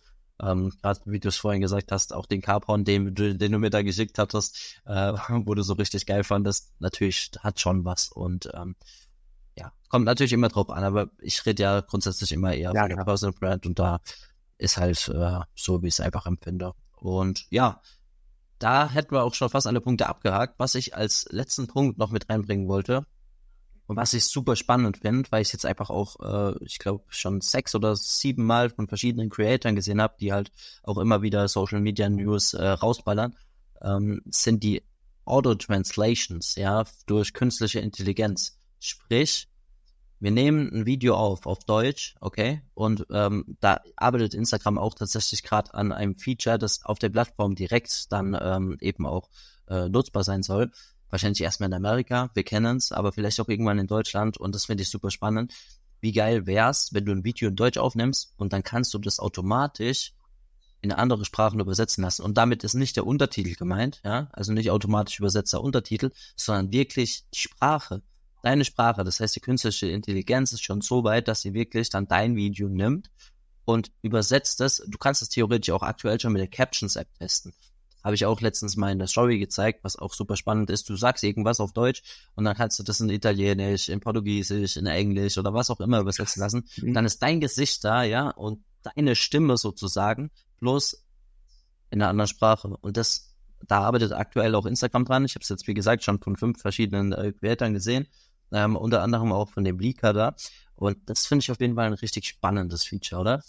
Ähm, 0.43 0.73
Gerade 0.83 1.01
wie 1.07 1.21
du 1.21 1.29
es 1.29 1.37
vorhin 1.37 1.61
gesagt 1.61 1.93
hast, 1.93 2.13
auch 2.13 2.27
den 2.27 2.43
Carporn, 2.43 2.85
den, 2.85 3.15
du- 3.15 3.37
den 3.37 3.53
du 3.53 3.59
mir 3.59 3.71
da 3.71 3.83
geschickt 3.83 4.19
hattest, 4.19 4.81
äh, 4.87 5.13
wo 5.47 5.55
du 5.55 5.63
so 5.63 5.75
richtig 5.75 6.07
geil 6.07 6.25
fandest, 6.25 6.73
natürlich 6.81 7.31
hat 7.41 7.61
schon 7.61 7.85
was 7.85 8.09
und 8.11 8.51
ähm, 8.55 8.75
ja, 9.59 9.73
kommt 9.89 10.05
natürlich 10.07 10.33
immer 10.33 10.49
drauf 10.49 10.71
an, 10.71 10.85
aber 10.85 11.11
ich 11.21 11.45
rede 11.47 11.63
ja 11.63 11.81
grundsätzlich 11.81 12.33
immer 12.33 12.55
eher 12.55 12.75
Ja, 12.75 12.81
von 12.81 12.89
der 12.89 12.97
genau. 12.97 13.05
Personal 13.05 13.35
Brand 13.39 13.67
und 13.67 13.79
da 13.79 14.01
ist 14.59 14.77
halt 14.79 15.09
äh, 15.09 15.41
so, 15.55 15.83
wie 15.83 15.89
ich 15.89 15.95
es 15.95 16.01
einfach 16.01 16.27
empfinde. 16.27 16.73
Und 16.97 17.47
ja, 17.51 17.81
da 18.59 18.89
hätten 18.91 19.13
wir 19.13 19.25
auch 19.25 19.35
schon 19.35 19.51
fast 19.51 19.67
alle 19.67 19.81
Punkte 19.81 20.09
abgehakt. 20.09 20.57
Was 20.59 20.75
ich 20.75 20.97
als 20.97 21.27
letzten 21.31 21.67
Punkt 21.69 21.99
noch 21.99 22.11
mit 22.11 22.29
reinbringen 22.31 22.69
wollte 22.69 23.07
und 23.87 23.97
was 23.97 24.15
ich 24.15 24.25
super 24.25 24.57
spannend 24.57 24.99
finde, 24.99 25.31
weil 25.31 25.43
ich 25.43 25.53
jetzt 25.53 25.67
einfach 25.67 25.91
auch, 25.91 26.17
äh, 26.21 26.65
ich 26.65 26.79
glaube, 26.79 27.05
schon 27.09 27.41
sechs 27.41 27.75
oder 27.75 27.97
sieben 27.97 28.45
Mal 28.45 28.71
von 28.71 28.89
verschiedenen 28.89 29.29
Creatoren 29.29 29.77
gesehen 29.77 30.01
habe, 30.01 30.15
die 30.19 30.33
halt 30.33 30.53
auch 30.83 30.99
immer 30.99 31.23
wieder 31.23 31.49
Social 31.49 31.81
Media 31.81 32.09
News 32.09 32.55
äh, 32.55 32.67
rausballern, 32.67 33.37
ähm, 33.83 34.23
sind 34.31 34.63
die 34.63 34.83
Auto-Translations, 35.27 36.57
ja, 36.57 36.85
durch 37.07 37.35
künstliche 37.35 37.81
Intelligenz. 37.81 38.59
Sprich, 38.79 39.49
wir 40.21 40.31
nehmen 40.31 40.71
ein 40.73 40.87
Video 40.87 41.17
auf, 41.17 41.47
auf 41.47 41.65
Deutsch, 41.65 42.15
okay, 42.21 42.63
und 42.73 43.07
ähm, 43.11 43.57
da 43.61 43.81
arbeitet 43.97 44.33
Instagram 44.33 44.79
auch 44.79 44.95
tatsächlich 44.95 45.43
gerade 45.43 45.75
an 45.75 45.93
einem 45.93 46.17
Feature, 46.17 46.59
das 46.59 46.85
auf 46.85 46.99
der 46.99 47.11
Plattform 47.11 47.55
direkt 47.55 48.11
dann 48.13 48.37
ähm, 48.41 48.79
eben 48.81 49.07
auch 49.07 49.29
äh, 49.69 49.89
nutzbar 49.89 50.25
sein 50.25 50.43
soll. 50.43 50.71
Wahrscheinlich 51.15 51.43
erstmal 51.43 51.69
in 51.69 51.75
Amerika, 51.75 52.29
wir 52.35 52.43
kennen 52.43 52.77
es, 52.77 52.91
aber 52.91 53.13
vielleicht 53.13 53.39
auch 53.39 53.49
irgendwann 53.49 53.79
in 53.79 53.87
Deutschland 53.87 54.37
und 54.37 54.53
das 54.53 54.65
finde 54.65 54.83
ich 54.83 54.91
super 54.91 55.13
spannend. 55.13 55.55
Wie 56.01 56.11
geil 56.11 56.45
wär's, 56.49 56.93
wenn 56.93 57.05
du 57.05 57.13
ein 57.13 57.23
Video 57.23 57.49
in 57.49 57.55
Deutsch 57.55 57.79
aufnimmst 57.79 58.35
und 58.37 58.53
dann 58.53 58.65
kannst 58.65 58.93
du 58.95 58.99
das 58.99 59.21
automatisch 59.21 60.13
in 60.81 60.91
andere 60.91 61.25
Sprachen 61.25 61.61
übersetzen 61.61 62.03
lassen. 62.03 62.23
Und 62.23 62.37
damit 62.37 62.65
ist 62.65 62.75
nicht 62.75 62.97
der 62.97 63.07
Untertitel 63.07 63.55
gemeint, 63.55 64.01
ja, 64.05 64.27
also 64.33 64.53
nicht 64.53 64.73
automatisch 64.73 65.21
übersetzter 65.21 65.63
Untertitel, 65.63 66.11
sondern 66.35 66.73
wirklich 66.73 67.23
die 67.33 67.39
Sprache, 67.39 68.03
deine 68.43 68.65
Sprache. 68.65 69.05
Das 69.05 69.21
heißt, 69.21 69.37
die 69.37 69.41
künstliche 69.41 69.87
Intelligenz 69.87 70.53
ist 70.53 70.65
schon 70.65 70.81
so 70.81 71.05
weit, 71.05 71.29
dass 71.29 71.43
sie 71.43 71.55
wirklich 71.55 71.91
dann 71.91 72.09
dein 72.09 72.35
Video 72.35 72.69
nimmt 72.69 73.13
und 73.65 73.93
übersetzt 74.03 74.61
es. 74.63 74.83
Du 74.89 74.99
kannst 74.99 75.23
es 75.23 75.29
theoretisch 75.29 75.73
auch 75.73 75.83
aktuell 75.85 76.19
schon 76.19 76.33
mit 76.33 76.41
der 76.41 76.49
Captions-App 76.49 77.07
testen. 77.21 77.53
Habe 78.05 78.15
ich 78.15 78.27
auch 78.27 78.41
letztens 78.43 78.77
mal 78.77 78.93
in 78.93 78.99
der 78.99 79.09
Story 79.09 79.39
gezeigt, 79.39 79.81
was 79.83 79.97
auch 79.97 80.13
super 80.13 80.37
spannend 80.37 80.69
ist. 80.69 80.89
Du 80.91 80.97
sagst 80.97 81.25
irgendwas 81.25 81.59
auf 81.59 81.73
Deutsch 81.73 82.03
und 82.35 82.45
dann 82.45 82.55
kannst 82.55 82.79
du 82.79 82.83
das 82.83 83.01
in 83.01 83.09
Italienisch, 83.09 83.89
in 83.89 84.01
Portugiesisch, 84.01 84.77
in 84.77 84.87
Englisch 84.87 85.39
oder 85.39 85.55
was 85.55 85.71
auch 85.71 85.81
immer 85.81 86.01
übersetzen 86.01 86.41
lassen. 86.41 86.67
Mhm. 86.77 86.93
Dann 86.93 87.07
ist 87.07 87.23
dein 87.23 87.41
Gesicht 87.41 87.83
da, 87.83 88.03
ja, 88.03 88.29
und 88.29 88.63
deine 88.83 89.17
Stimme 89.17 89.57
sozusagen, 89.57 90.31
bloß 90.61 91.03
in 91.91 92.03
einer 92.03 92.11
anderen 92.11 92.29
Sprache. 92.29 92.77
Und 92.83 92.97
das, 92.99 93.35
da 93.67 93.81
arbeitet 93.81 94.13
aktuell 94.13 94.55
auch 94.55 94.67
Instagram 94.67 95.07
dran. 95.07 95.25
Ich 95.25 95.35
habe 95.35 95.43
es 95.43 95.49
jetzt, 95.49 95.67
wie 95.67 95.75
gesagt, 95.75 96.05
schon 96.05 96.21
von 96.21 96.37
fünf 96.37 96.61
verschiedenen 96.61 97.13
äh, 97.13 97.33
gesehen. 97.73 98.07
Ähm, 98.53 98.77
unter 98.77 99.03
anderem 99.03 99.33
auch 99.33 99.49
von 99.49 99.65
dem 99.65 99.79
Leaker 99.79 100.13
da. 100.13 100.37
Und 100.77 100.99
das 101.09 101.27
finde 101.27 101.43
ich 101.43 101.51
auf 101.51 101.61
jeden 101.61 101.75
Fall 101.75 101.87
ein 101.87 101.95
richtig 101.95 102.27
spannendes 102.27 102.85
Feature, 102.85 103.21
oder? 103.21 103.43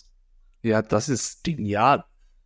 Ja, 0.61 0.81
das 0.81 1.09
ist 1.09 1.43
genial. 1.43 2.05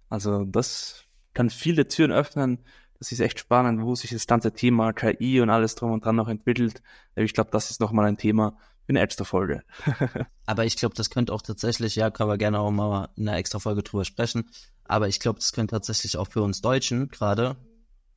Also 0.10 0.44
das 0.46 1.06
kann 1.40 1.50
viele 1.50 1.88
Türen 1.88 2.12
öffnen. 2.12 2.60
Das 2.98 3.14
ist 3.14 3.22
echt 3.22 3.40
spannend, 3.40 3.82
wo 3.82 3.96
sich 3.96 4.12
das 4.12 4.28
ganze 4.28 4.52
Thema 4.52 4.92
KI 4.92 5.40
und 5.40 5.50
alles 5.50 5.76
drum 5.76 5.94
und 5.94 6.04
dran 6.04 6.18
noch 6.18 6.28
entwickelt. 6.28 6.82
Ich 7.16 7.34
glaube, 7.34 7.50
das 7.50 7.72
ist 7.72 7.80
nochmal 7.80 8.08
ein 8.08 8.18
Thema 8.18 8.58
für 8.86 8.90
eine 8.90 9.00
extra 9.00 9.24
Folge. 9.24 9.64
Aber 10.46 10.66
ich 10.66 10.76
glaube, 10.76 10.96
das 10.96 11.10
könnte 11.10 11.32
auch 11.32 11.42
tatsächlich, 11.42 11.96
ja, 11.96 12.12
können 12.12 12.30
wir 12.30 12.38
gerne 12.38 12.60
auch 12.60 12.72
mal 12.72 13.08
in 13.16 13.30
einer 13.30 13.38
extra 13.38 13.60
Folge 13.60 13.84
drüber 13.84 14.04
sprechen. 14.04 14.50
Aber 14.84 15.08
ich 15.08 15.22
glaube, 15.22 15.40
das 15.40 15.54
könnte 15.54 15.76
tatsächlich 15.76 16.18
auch 16.18 16.28
für 16.28 16.42
uns 16.42 16.60
Deutschen 16.60 17.08
gerade 17.08 17.56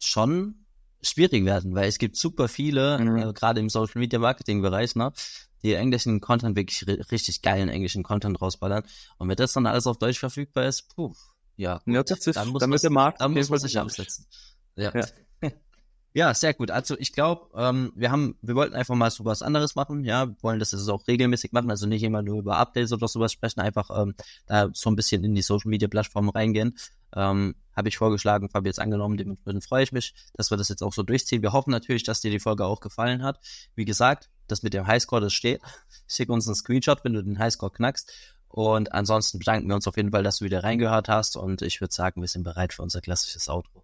schon 0.00 0.66
schwierig 1.00 1.44
werden, 1.44 1.76
weil 1.76 1.86
es 1.86 1.98
gibt 1.98 2.16
super 2.16 2.48
viele, 2.48 2.98
Mhm. 2.98 3.16
äh, 3.18 3.32
gerade 3.32 3.60
im 3.60 3.68
Social 3.68 4.00
Media 4.00 4.18
Marketing 4.18 4.62
Bereich, 4.62 4.96
ne, 4.96 5.12
die 5.62 5.74
englischen 5.74 6.20
Content 6.20 6.56
wirklich 6.56 6.84
ri 6.88 7.00
richtig 7.12 7.40
geilen 7.42 7.68
englischen 7.68 8.02
Content 8.02 8.42
rausballern. 8.42 8.82
Und 9.18 9.28
wenn 9.28 9.36
das 9.36 9.52
dann 9.52 9.66
alles 9.66 9.86
auf 9.86 9.98
Deutsch 9.98 10.18
verfügbar 10.18 10.64
ist, 10.64 10.92
puh, 10.96 11.14
ja, 11.56 11.80
Ja, 11.86 12.02
das 12.02 12.26
ist, 12.26 12.36
dann 12.36 12.48
muss 12.48 12.60
damit 12.60 12.76
man, 12.76 12.80
der 12.80 12.90
Markt 12.90 13.20
dann 13.20 13.32
muss 13.32 13.50
man 13.50 13.58
sich 13.58 13.78
absetzen. 13.78 14.26
Ja. 14.76 14.92
Ja. 14.94 15.06
Ja, 16.14 16.34
sehr 16.34 16.52
gut. 16.52 16.70
Also 16.70 16.94
ich 16.98 17.12
glaube, 17.14 17.48
ähm, 17.56 17.90
wir 17.96 18.10
haben, 18.10 18.36
wir 18.42 18.54
wollten 18.54 18.74
einfach 18.74 18.94
mal 18.94 19.10
so 19.10 19.24
was 19.24 19.40
anderes 19.40 19.76
machen. 19.76 20.04
Ja, 20.04 20.28
wir 20.28 20.36
wollen 20.42 20.58
das 20.58 20.72
jetzt 20.72 20.86
auch 20.90 21.06
regelmäßig 21.08 21.52
machen, 21.52 21.70
also 21.70 21.86
nicht 21.86 22.02
immer 22.02 22.20
nur 22.20 22.38
über 22.38 22.58
Updates 22.58 22.92
oder 22.92 23.08
sowas 23.08 23.32
sprechen, 23.32 23.60
einfach 23.60 23.88
ähm, 23.98 24.14
da 24.46 24.68
so 24.74 24.90
ein 24.90 24.96
bisschen 24.96 25.24
in 25.24 25.34
die 25.34 25.40
Social 25.40 25.70
Media 25.70 25.88
Plattformen 25.88 26.28
reingehen. 26.28 26.76
Ähm, 27.14 27.54
Habe 27.74 27.88
ich 27.88 27.96
vorgeschlagen, 27.96 28.50
habe 28.52 28.68
jetzt 28.68 28.78
angenommen, 28.78 29.16
dementsprechend 29.16 29.64
freue 29.64 29.84
ich 29.84 29.92
mich, 29.92 30.14
dass 30.34 30.50
wir 30.50 30.58
das 30.58 30.68
jetzt 30.68 30.82
auch 30.82 30.92
so 30.92 31.02
durchziehen. 31.02 31.40
Wir 31.40 31.52
hoffen 31.52 31.70
natürlich, 31.70 32.02
dass 32.02 32.20
dir 32.20 32.30
die 32.30 32.40
Folge 32.40 32.66
auch 32.66 32.80
gefallen 32.80 33.22
hat. 33.22 33.40
Wie 33.74 33.86
gesagt, 33.86 34.28
das 34.48 34.62
mit 34.62 34.74
dem 34.74 34.86
Highscore, 34.86 35.22
das 35.22 35.32
steht. 35.32 35.62
Schick 36.08 36.28
uns 36.28 36.46
einen 36.46 36.56
Screenshot, 36.56 37.04
wenn 37.04 37.14
du 37.14 37.22
den 37.22 37.38
Highscore 37.38 37.72
knackst. 37.72 38.12
Und 38.52 38.92
ansonsten 38.92 39.38
bedanken 39.38 39.68
wir 39.68 39.74
uns 39.74 39.88
auf 39.88 39.96
jeden 39.96 40.10
Fall, 40.10 40.22
dass 40.22 40.38
du 40.38 40.44
wieder 40.44 40.62
reingehört 40.62 41.08
hast. 41.08 41.36
Und 41.36 41.62
ich 41.62 41.80
würde 41.80 41.94
sagen, 41.94 42.20
wir 42.20 42.28
sind 42.28 42.42
bereit 42.42 42.74
für 42.74 42.82
unser 42.82 43.00
klassisches 43.00 43.48
Outro. 43.48 43.82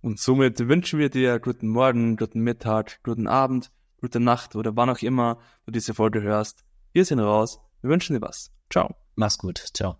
Und 0.00 0.18
somit 0.18 0.58
wünschen 0.58 0.98
wir 0.98 1.10
dir 1.10 1.38
guten 1.38 1.68
Morgen, 1.68 2.16
guten 2.16 2.40
Mittag, 2.40 3.02
guten 3.02 3.26
Abend, 3.26 3.70
gute 4.00 4.18
Nacht 4.18 4.56
oder 4.56 4.74
wann 4.74 4.88
auch 4.88 5.02
immer 5.02 5.38
du 5.66 5.72
diese 5.72 5.92
Folge 5.92 6.22
hörst. 6.22 6.64
Wir 6.92 7.04
sind 7.04 7.20
raus. 7.20 7.60
Wir 7.82 7.90
wünschen 7.90 8.14
dir 8.14 8.22
was. 8.22 8.50
Ciao. 8.70 8.96
Mach's 9.16 9.36
gut. 9.36 9.58
Ciao. 9.58 9.98